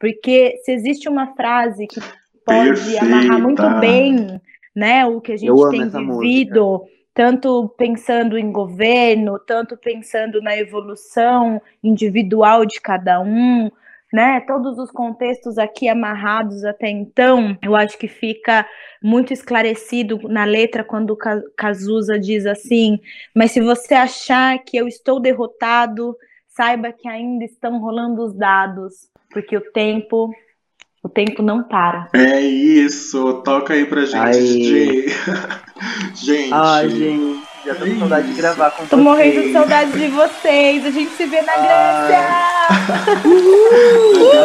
Porque 0.00 0.56
se 0.64 0.72
existe 0.72 1.08
uma 1.08 1.34
frase 1.34 1.86
que 1.86 2.00
pode 2.44 2.70
Perfeita. 2.70 3.04
amarrar 3.04 3.40
muito 3.40 3.62
bem 3.78 4.40
né, 4.74 5.06
o 5.06 5.20
que 5.20 5.32
a 5.32 5.37
gente 5.37 5.70
tem 5.70 5.88
vivido, 5.88 6.82
tanto 7.14 7.68
pensando 7.76 8.37
em 8.37 8.50
governo, 8.50 9.38
tanto 9.38 9.76
pensando 9.76 10.42
na 10.42 10.56
evolução 10.56 11.62
individual 11.82 12.66
de 12.66 12.80
cada 12.80 13.20
um, 13.20 13.70
né? 14.12 14.40
Todos 14.42 14.78
os 14.78 14.90
contextos 14.90 15.58
aqui 15.58 15.88
amarrados 15.88 16.64
até 16.64 16.88
então, 16.88 17.58
eu 17.62 17.74
acho 17.74 17.98
que 17.98 18.08
fica 18.08 18.64
muito 19.02 19.32
esclarecido 19.32 20.20
na 20.28 20.44
letra 20.44 20.84
quando 20.84 21.16
Cazuza 21.56 22.18
diz 22.18 22.46
assim: 22.46 23.00
Mas 23.34 23.50
se 23.50 23.60
você 23.60 23.94
achar 23.94 24.58
que 24.60 24.76
eu 24.76 24.87
estou 24.87 25.18
derrotado, 25.18 26.16
saiba 26.46 26.92
que 26.92 27.08
ainda 27.08 27.44
estão 27.44 27.80
rolando 27.80 28.22
os 28.22 28.32
dados, 28.34 29.08
porque 29.30 29.56
o 29.56 29.72
tempo, 29.72 30.32
o 31.04 31.08
tempo 31.08 31.42
não 31.42 31.62
para. 31.62 32.08
É 32.14 32.40
isso, 32.40 33.34
toca 33.44 33.74
aí 33.74 33.84
pra 33.84 34.06
gente. 34.06 34.38
DJ. 34.40 35.14
gente, 36.16 36.52
Ai, 36.52 36.88
gente, 36.88 37.42
já 37.66 37.74
tô 37.74 37.84
com 37.84 37.98
saudade 37.98 38.28
de 38.28 38.34
gravar 38.34 38.70
com 38.70 38.86
Tô 38.86 38.96
vocês. 38.96 39.02
morrendo 39.02 39.42
de 39.42 39.52
saudade 39.52 39.92
de 39.92 40.08
vocês. 40.08 40.86
A 40.86 40.90
gente 40.90 41.10
se 41.10 41.26
vê 41.26 41.42
na 41.42 41.52
Grécia. 41.56 42.18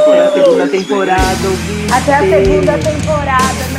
Até 0.02 0.20
a 0.20 0.32
segunda 0.34 0.68
temporada. 0.68 1.48
Até 1.96 2.14
a 2.14 2.20
segunda 2.20 2.78
temporada. 2.78 3.79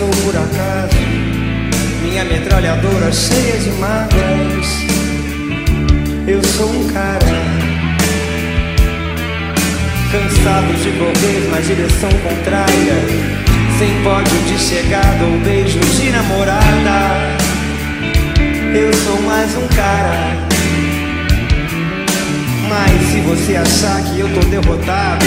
Sou 0.00 0.08
por 0.24 0.34
acaso 0.34 0.96
minha 2.02 2.24
metralhadora 2.24 3.12
cheia 3.12 3.58
de 3.58 3.70
mágoas. 3.72 4.66
Eu 6.26 6.42
sou 6.42 6.70
um 6.70 6.88
cara 6.88 7.20
cansado 10.10 10.72
de 10.82 10.90
correr 10.98 11.50
na 11.50 11.60
direção 11.60 12.10
contrária, 12.24 12.94
sem 13.78 14.02
pódio 14.02 14.38
de 14.48 14.58
chegada 14.58 15.24
ou 15.24 15.38
beijo 15.40 15.78
de 15.78 16.10
namorada. 16.10 17.36
Eu 18.74 18.92
sou 18.94 19.20
mais 19.22 19.54
um 19.56 19.68
cara. 19.68 20.36
Mas 22.68 23.08
se 23.10 23.20
você 23.20 23.56
achar 23.56 24.02
que 24.04 24.20
eu 24.20 24.28
tô 24.34 24.40
derrotado, 24.48 25.26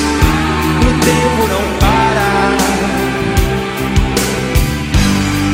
O 0.91 0.99
tempo 0.99 1.47
não 1.47 1.63
para. 1.79 2.57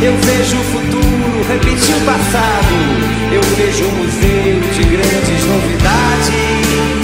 Eu 0.01 0.17
vejo 0.17 0.57
o 0.57 0.63
futuro 0.63 1.43
repetir 1.47 1.95
o 1.95 2.01
passado. 2.01 2.75
Eu 3.31 3.41
vejo 3.55 3.85
um 3.85 3.91
museu 3.97 4.59
de 4.73 4.83
grandes 4.83 5.45
novidades. 5.45 6.96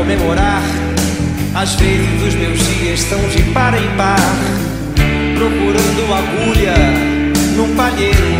Comemorar. 0.00 0.62
Às 1.54 1.74
vezes 1.74 2.22
os 2.26 2.34
meus 2.34 2.58
dias 2.58 3.00
são 3.00 3.18
de 3.28 3.42
par 3.52 3.74
em 3.74 3.86
par, 3.98 4.16
procurando 5.34 6.14
agulha 6.14 6.74
num 7.54 7.74
palheiro. 7.76 8.30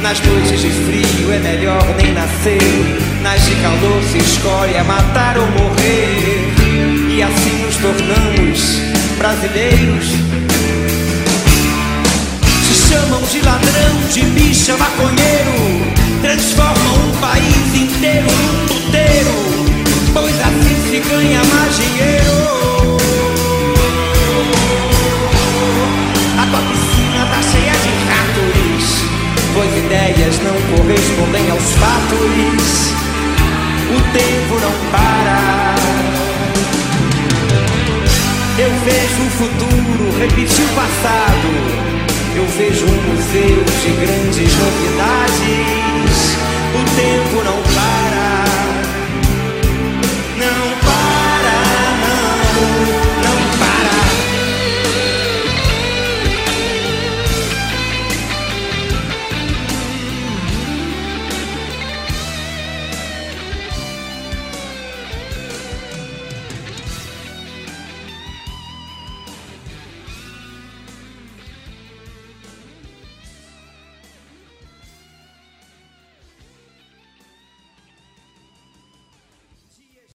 Nas 0.00 0.18
noites 0.20 0.60
de 0.62 0.70
frio 0.70 1.30
é 1.30 1.38
melhor 1.40 1.84
nem 2.00 2.14
nascer. 2.14 2.58
Nas 3.22 3.44
de 3.44 3.54
calor 3.56 4.02
se 4.10 4.18
escolhe 4.18 4.82
matar 4.84 5.36
ou 5.36 5.46
morrer. 5.46 6.54
E 7.10 7.22
assim 7.22 7.64
nos 7.66 7.76
tornamos 7.76 8.80
brasileiros. 9.18 10.06
Se 12.66 12.88
chamam 12.88 13.20
de 13.22 13.40
ladrão, 13.42 14.08
de 14.10 14.22
bicha, 14.22 14.74
maconheiro. 14.78 15.95
Transformam 16.26 16.74
um 17.06 17.20
país 17.20 17.80
inteiro 17.80 18.26
num 18.26 18.66
puteiro. 18.66 19.05